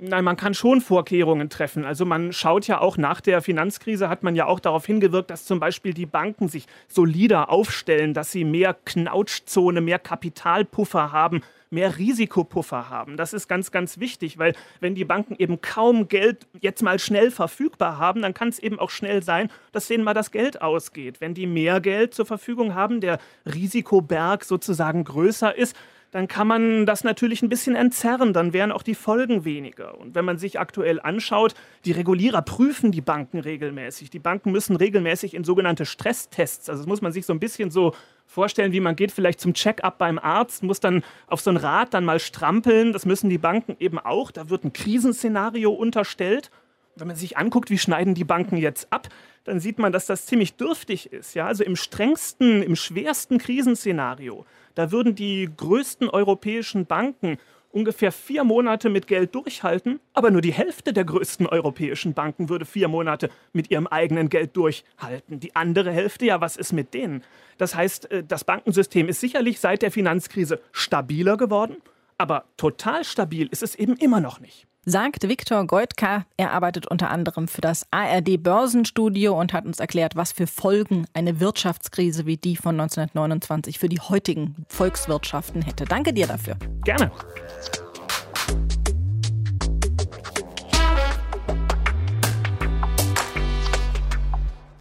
Nein, 0.03 0.23
man 0.23 0.35
kann 0.35 0.55
schon 0.55 0.81
Vorkehrungen 0.81 1.51
treffen. 1.51 1.85
Also 1.85 2.05
man 2.05 2.33
schaut 2.33 2.65
ja 2.65 2.81
auch 2.81 2.97
nach 2.97 3.21
der 3.21 3.39
Finanzkrise, 3.43 4.09
hat 4.09 4.23
man 4.23 4.35
ja 4.35 4.47
auch 4.47 4.59
darauf 4.59 4.87
hingewirkt, 4.87 5.29
dass 5.29 5.45
zum 5.45 5.59
Beispiel 5.59 5.93
die 5.93 6.07
Banken 6.07 6.47
sich 6.47 6.65
solider 6.87 7.51
aufstellen, 7.51 8.15
dass 8.15 8.31
sie 8.31 8.43
mehr 8.43 8.73
Knautschzone, 8.73 9.79
mehr 9.79 9.99
Kapitalpuffer 9.99 11.11
haben, 11.11 11.41
mehr 11.69 11.99
Risikopuffer 11.99 12.89
haben. 12.89 13.15
Das 13.15 13.31
ist 13.31 13.47
ganz, 13.47 13.69
ganz 13.69 13.99
wichtig, 13.99 14.39
weil 14.39 14.55
wenn 14.79 14.95
die 14.95 15.05
Banken 15.05 15.35
eben 15.37 15.61
kaum 15.61 16.07
Geld 16.07 16.47
jetzt 16.61 16.81
mal 16.81 16.97
schnell 16.97 17.29
verfügbar 17.29 17.99
haben, 17.99 18.23
dann 18.23 18.33
kann 18.33 18.49
es 18.49 18.57
eben 18.57 18.79
auch 18.79 18.89
schnell 18.89 19.21
sein, 19.21 19.51
dass 19.71 19.87
denen 19.87 20.03
mal 20.03 20.15
das 20.15 20.31
Geld 20.31 20.63
ausgeht. 20.63 21.21
Wenn 21.21 21.35
die 21.35 21.45
mehr 21.45 21.79
Geld 21.79 22.15
zur 22.15 22.25
Verfügung 22.25 22.73
haben, 22.73 23.01
der 23.01 23.19
Risikoberg 23.45 24.45
sozusagen 24.45 25.03
größer 25.03 25.55
ist, 25.55 25.75
dann 26.11 26.27
kann 26.27 26.45
man 26.45 26.85
das 26.85 27.03
natürlich 27.05 27.41
ein 27.41 27.49
bisschen 27.49 27.75
entzerren, 27.75 28.33
dann 28.33 28.51
wären 28.51 28.73
auch 28.73 28.83
die 28.83 28.95
Folgen 28.95 29.45
weniger. 29.45 29.97
Und 29.97 30.13
wenn 30.13 30.25
man 30.25 30.37
sich 30.37 30.59
aktuell 30.59 30.99
anschaut, 30.99 31.55
die 31.85 31.93
Regulierer 31.93 32.41
prüfen 32.41 32.91
die 32.91 33.01
Banken 33.01 33.39
regelmäßig. 33.39 34.09
Die 34.09 34.19
Banken 34.19 34.51
müssen 34.51 34.75
regelmäßig 34.75 35.33
in 35.33 35.45
sogenannte 35.45 35.85
Stresstests, 35.85 36.69
also 36.69 36.81
das 36.81 36.87
muss 36.87 37.01
man 37.01 37.13
sich 37.13 37.25
so 37.25 37.33
ein 37.33 37.39
bisschen 37.39 37.71
so 37.71 37.93
vorstellen, 38.27 38.73
wie 38.73 38.79
man 38.79 38.95
geht 38.95 39.11
vielleicht 39.11 39.39
zum 39.39 39.53
Check-up 39.53 39.97
beim 39.97 40.19
Arzt, 40.19 40.63
muss 40.63 40.79
dann 40.79 41.03
auf 41.27 41.41
so 41.41 41.49
ein 41.49 41.57
Rad 41.57 41.93
dann 41.93 42.05
mal 42.05 42.19
strampeln. 42.19 42.93
Das 42.93 43.05
müssen 43.05 43.29
die 43.29 43.37
Banken 43.37 43.75
eben 43.79 43.99
auch. 43.99 44.31
Da 44.31 44.49
wird 44.49 44.63
ein 44.63 44.73
Krisenszenario 44.73 45.71
unterstellt. 45.71 46.51
Wenn 46.95 47.07
man 47.07 47.15
sich 47.15 47.37
anguckt, 47.37 47.69
wie 47.69 47.77
schneiden 47.77 48.15
die 48.15 48.23
Banken 48.25 48.57
jetzt 48.57 48.91
ab, 48.91 49.07
dann 49.43 49.59
sieht 49.59 49.79
man, 49.79 49.91
dass 49.91 50.05
das 50.05 50.25
ziemlich 50.25 50.55
dürftig 50.55 51.11
ist. 51.11 51.33
Ja? 51.33 51.47
Also 51.47 51.63
im 51.63 51.75
strengsten, 51.75 52.61
im 52.63 52.75
schwersten 52.75 53.37
Krisenszenario, 53.37 54.45
da 54.75 54.91
würden 54.91 55.15
die 55.15 55.49
größten 55.55 56.09
europäischen 56.09 56.85
Banken 56.85 57.37
ungefähr 57.71 58.11
vier 58.11 58.43
Monate 58.43 58.89
mit 58.89 59.07
Geld 59.07 59.33
durchhalten, 59.33 59.99
aber 60.13 60.29
nur 60.29 60.41
die 60.41 60.51
Hälfte 60.51 60.93
der 60.93 61.05
größten 61.05 61.47
europäischen 61.47 62.13
Banken 62.13 62.49
würde 62.49 62.65
vier 62.65 62.87
Monate 62.87 63.29
mit 63.53 63.71
ihrem 63.71 63.87
eigenen 63.87 64.29
Geld 64.29 64.55
durchhalten. 64.57 65.39
Die 65.39 65.55
andere 65.55 65.91
Hälfte, 65.91 66.25
ja, 66.25 66.41
was 66.41 66.57
ist 66.57 66.73
mit 66.73 66.93
denen? 66.93 67.23
Das 67.57 67.75
heißt, 67.75 68.11
äh, 68.11 68.23
das 68.23 68.43
Bankensystem 68.43 69.07
ist 69.07 69.21
sicherlich 69.21 69.59
seit 69.59 69.81
der 69.81 69.91
Finanzkrise 69.91 70.59
stabiler 70.71 71.37
geworden, 71.37 71.77
aber 72.17 72.45
total 72.57 73.03
stabil 73.03 73.47
ist 73.51 73.63
es 73.63 73.75
eben 73.75 73.95
immer 73.95 74.19
noch 74.19 74.39
nicht 74.39 74.67
sagt 74.85 75.27
Viktor 75.27 75.65
Goitka. 75.65 76.25
Er 76.37 76.51
arbeitet 76.51 76.87
unter 76.87 77.09
anderem 77.09 77.47
für 77.47 77.61
das 77.61 77.85
ARD 77.91 78.41
Börsenstudio 78.41 79.39
und 79.39 79.53
hat 79.53 79.65
uns 79.65 79.79
erklärt, 79.79 80.15
was 80.15 80.31
für 80.31 80.47
Folgen 80.47 81.05
eine 81.13 81.39
Wirtschaftskrise 81.39 82.25
wie 82.25 82.37
die 82.37 82.55
von 82.55 82.79
1929 82.79 83.79
für 83.79 83.89
die 83.89 83.99
heutigen 83.99 84.65
Volkswirtschaften 84.67 85.61
hätte. 85.61 85.85
Danke 85.85 86.13
dir 86.13 86.27
dafür. 86.27 86.57
Gerne. 86.83 87.11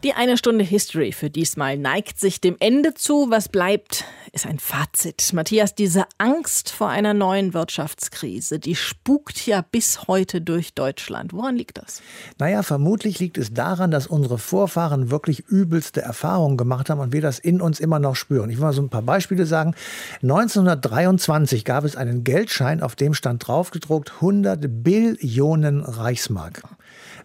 Die 0.03 0.15
eine 0.15 0.39
Stunde 0.39 0.65
History 0.65 1.13
für 1.13 1.29
diesmal 1.29 1.77
neigt 1.77 2.19
sich 2.19 2.41
dem 2.41 2.57
Ende 2.59 2.95
zu. 2.95 3.27
Was 3.29 3.51
bleibt, 3.51 4.07
ist 4.33 4.47
ein 4.47 4.59
Fazit. 4.59 5.35
Matthias, 5.35 5.75
diese 5.75 6.07
Angst 6.17 6.71
vor 6.71 6.89
einer 6.89 7.13
neuen 7.13 7.53
Wirtschaftskrise, 7.53 8.59
die 8.59 8.77
spukt 8.77 9.47
ja 9.47 9.61
bis 9.61 10.09
heute 10.09 10.41
durch 10.41 10.73
Deutschland. 10.73 11.35
Woran 11.35 11.55
liegt 11.55 11.77
das? 11.77 12.01
Naja, 12.39 12.63
vermutlich 12.63 13.19
liegt 13.19 13.37
es 13.37 13.53
daran, 13.53 13.91
dass 13.91 14.07
unsere 14.07 14.39
Vorfahren 14.39 15.11
wirklich 15.11 15.41
übelste 15.41 16.01
Erfahrungen 16.01 16.57
gemacht 16.57 16.89
haben 16.89 17.01
und 17.01 17.13
wir 17.13 17.21
das 17.21 17.39
in 17.39 17.61
uns 17.61 17.79
immer 17.79 17.99
noch 17.99 18.17
spüren. 18.17 18.49
Ich 18.49 18.57
will 18.57 18.65
mal 18.65 18.73
so 18.73 18.81
ein 18.81 18.89
paar 18.89 19.03
Beispiele 19.03 19.45
sagen. 19.45 19.75
1923 20.23 21.67
gab 21.67 21.85
es 21.85 21.95
einen 21.95 22.25
Geldschein, 22.25 22.83
auf 22.83 22.97
dem 22.97 23.13
stand 23.13 23.47
draufgedruckt 23.47 24.13
100 24.15 24.83
Billionen 24.83 25.85
Reichsmark. 25.85 26.63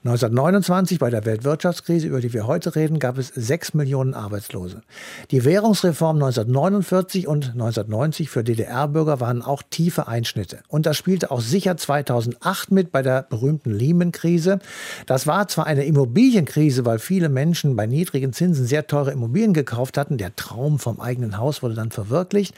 1929 0.06 1.00
bei 1.00 1.10
der 1.10 1.26
Weltwirtschaftskrise, 1.26 2.06
über 2.06 2.22
die 2.22 2.32
wir 2.32 2.46
heute 2.46 2.76
reden, 2.76 3.00
gab 3.00 3.18
es 3.18 3.30
6 3.30 3.74
Millionen 3.74 4.14
Arbeitslose. 4.14 4.84
Die 5.32 5.44
Währungsreform 5.44 6.18
1949 6.18 7.28
und 7.28 7.54
1990 7.54 8.30
für 8.30 8.44
DDR-Bürger 8.44 9.20
waren 9.20 9.42
auch 9.42 9.64
tiefe 9.68 10.08
Einschnitte. 10.08 10.60
Und 10.68 10.86
das 10.86 10.96
spielte 10.96 11.32
auch 11.32 11.42
sicher 11.42 11.76
2008 11.76 12.70
mit 12.72 12.92
bei 12.92 13.02
der 13.02 13.24
berühmten 13.24 13.72
Lehman-Krise. 13.72 14.60
Das 15.08 15.26
war 15.26 15.48
zwar 15.48 15.66
eine 15.66 15.86
Immobilienkrise, 15.86 16.86
weil 16.86 17.00
viele 17.00 17.30
Menschen 17.30 17.76
bei 17.76 17.88
niedrigen 17.88 18.32
Zinsen 18.32 18.68
sehr 18.68 18.86
teure 18.86 19.12
Immobilien 19.12 19.56
gekauft 19.56 19.98
hatten. 19.98 20.20
Der 20.20 20.36
Traum 20.36 20.78
vom 20.78 21.02
eigenen 21.02 21.40
Haus 21.40 21.64
wurde 21.64 21.74
dann 21.74 21.90
verwirklicht. 21.90 22.54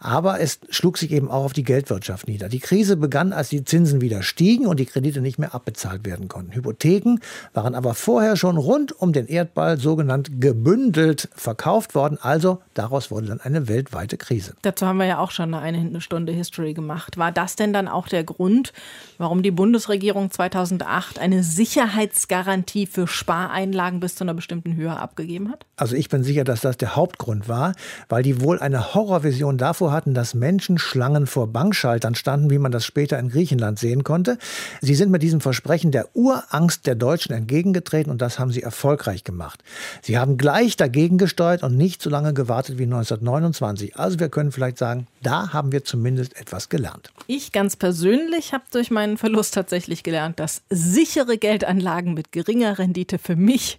Aber 0.00 0.40
es 0.40 0.58
schlug 0.70 0.98
sich 0.98 1.12
eben 1.12 1.30
auch 1.30 1.44
auf 1.44 1.52
die 1.52 1.62
Geldwirtschaft 1.62 2.26
nieder. 2.26 2.48
Die 2.48 2.58
Krise 2.58 2.96
begann, 2.96 3.32
als 3.32 3.50
die 3.50 3.62
Zinsen 3.62 4.00
wieder 4.00 4.24
stiegen 4.24 4.66
und 4.66 4.80
die 4.80 4.86
Kredite 4.86 5.20
nicht 5.20 5.38
mehr 5.38 5.54
abbezahlt 5.54 6.04
werden 6.04 6.26
konnten. 6.26 6.56
Hypotheken 6.56 6.87
Apotheken 6.88 7.20
waren 7.52 7.74
aber 7.74 7.94
vorher 7.94 8.36
schon 8.36 8.56
rund 8.56 8.92
um 8.92 9.12
den 9.12 9.26
Erdball 9.26 9.78
sogenannt 9.78 10.40
gebündelt 10.40 11.28
verkauft 11.34 11.94
worden. 11.94 12.18
Also 12.20 12.62
daraus 12.74 13.10
wurde 13.10 13.26
dann 13.26 13.40
eine 13.40 13.68
weltweite 13.68 14.16
Krise. 14.16 14.54
Dazu 14.62 14.86
haben 14.86 14.98
wir 14.98 15.06
ja 15.06 15.18
auch 15.18 15.30
schon 15.30 15.54
eine 15.54 16.00
Stunde 16.00 16.32
History 16.32 16.74
gemacht. 16.74 17.18
War 17.18 17.32
das 17.32 17.56
denn 17.56 17.72
dann 17.72 17.88
auch 17.88 18.08
der 18.08 18.24
Grund, 18.24 18.72
warum 19.18 19.42
die 19.42 19.50
Bundesregierung 19.50 20.30
2008 20.30 21.18
eine 21.18 21.42
Sicherheitsgarantie 21.42 22.86
für 22.86 23.06
Spareinlagen 23.06 24.00
bis 24.00 24.14
zu 24.14 24.24
einer 24.24 24.34
bestimmten 24.34 24.74
Höhe 24.74 24.96
abgegeben 24.96 25.50
hat? 25.50 25.66
Also 25.76 25.94
ich 25.94 26.08
bin 26.08 26.24
sicher, 26.24 26.44
dass 26.44 26.60
das 26.60 26.76
der 26.76 26.96
Hauptgrund 26.96 27.48
war, 27.48 27.74
weil 28.08 28.22
die 28.22 28.40
wohl 28.40 28.58
eine 28.58 28.94
Horrorvision 28.94 29.58
davor 29.58 29.92
hatten, 29.92 30.14
dass 30.14 30.34
Menschen 30.34 30.78
Schlangen 30.78 31.26
vor 31.26 31.48
Bankschaltern 31.48 32.14
standen, 32.14 32.50
wie 32.50 32.58
man 32.58 32.72
das 32.72 32.84
später 32.84 33.18
in 33.18 33.28
Griechenland 33.28 33.78
sehen 33.78 34.04
konnte. 34.04 34.38
Sie 34.80 34.94
sind 34.94 35.10
mit 35.10 35.22
diesem 35.22 35.40
Versprechen 35.40 35.90
der 35.90 36.08
Urangst 36.14 36.67
der 36.76 36.94
Deutschen 36.94 37.34
entgegengetreten 37.34 38.10
und 38.10 38.22
das 38.22 38.38
haben 38.38 38.52
sie 38.52 38.62
erfolgreich 38.62 39.24
gemacht. 39.24 39.62
Sie 40.02 40.18
haben 40.18 40.36
gleich 40.36 40.76
dagegen 40.76 41.18
gesteuert 41.18 41.62
und 41.62 41.76
nicht 41.76 42.02
so 42.02 42.10
lange 42.10 42.34
gewartet 42.34 42.78
wie 42.78 42.84
1929. 42.84 43.96
Also 43.96 44.18
wir 44.18 44.28
können 44.28 44.52
vielleicht 44.52 44.78
sagen, 44.78 45.06
da 45.22 45.52
haben 45.52 45.72
wir 45.72 45.84
zumindest 45.84 46.36
etwas 46.40 46.68
gelernt. 46.68 47.10
Ich 47.26 47.52
ganz 47.52 47.76
persönlich 47.76 48.52
habe 48.52 48.64
durch 48.70 48.90
meinen 48.90 49.18
Verlust 49.18 49.54
tatsächlich 49.54 50.02
gelernt, 50.02 50.38
dass 50.38 50.62
sichere 50.70 51.38
Geldanlagen 51.38 52.14
mit 52.14 52.32
geringer 52.32 52.78
Rendite 52.78 53.18
für 53.18 53.36
mich 53.36 53.78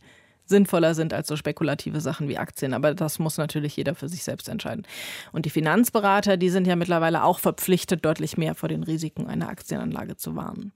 sinnvoller 0.49 0.93
sind 0.93 1.13
als 1.13 1.27
so 1.27 1.35
spekulative 1.35 2.01
Sachen 2.01 2.27
wie 2.27 2.37
Aktien. 2.37 2.73
Aber 2.73 2.93
das 2.93 3.19
muss 3.19 3.37
natürlich 3.37 3.77
jeder 3.77 3.95
für 3.95 4.09
sich 4.09 4.23
selbst 4.23 4.49
entscheiden. 4.49 4.85
Und 5.31 5.45
die 5.45 5.49
Finanzberater, 5.49 6.37
die 6.37 6.49
sind 6.49 6.67
ja 6.67 6.75
mittlerweile 6.75 7.23
auch 7.23 7.39
verpflichtet, 7.39 8.03
deutlich 8.03 8.37
mehr 8.37 8.55
vor 8.55 8.69
den 8.69 8.83
Risiken 8.83 9.27
einer 9.27 9.49
Aktienanlage 9.49 10.17
zu 10.17 10.35
warnen. 10.35 10.73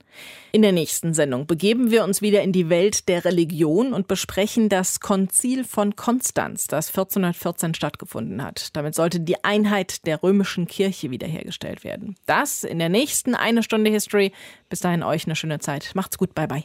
In 0.52 0.62
der 0.62 0.72
nächsten 0.72 1.14
Sendung 1.14 1.46
begeben 1.46 1.90
wir 1.90 2.04
uns 2.04 2.22
wieder 2.22 2.42
in 2.42 2.52
die 2.52 2.68
Welt 2.68 3.08
der 3.08 3.24
Religion 3.24 3.92
und 3.92 4.08
besprechen 4.08 4.68
das 4.68 5.00
Konzil 5.00 5.64
von 5.64 5.96
Konstanz, 5.96 6.66
das 6.66 6.88
1414 6.88 7.74
stattgefunden 7.74 8.42
hat. 8.42 8.74
Damit 8.76 8.94
sollte 8.94 9.20
die 9.20 9.44
Einheit 9.44 10.06
der 10.06 10.22
römischen 10.22 10.66
Kirche 10.66 11.10
wiederhergestellt 11.10 11.84
werden. 11.84 12.16
Das 12.26 12.64
in 12.64 12.78
der 12.78 12.88
nächsten 12.88 13.34
eine 13.34 13.62
Stunde 13.62 13.90
History. 13.90 14.32
Bis 14.68 14.80
dahin 14.80 15.02
euch 15.02 15.26
eine 15.26 15.36
schöne 15.36 15.58
Zeit. 15.58 15.92
Macht's 15.94 16.18
gut. 16.18 16.34
Bye 16.34 16.48
bye. 16.48 16.64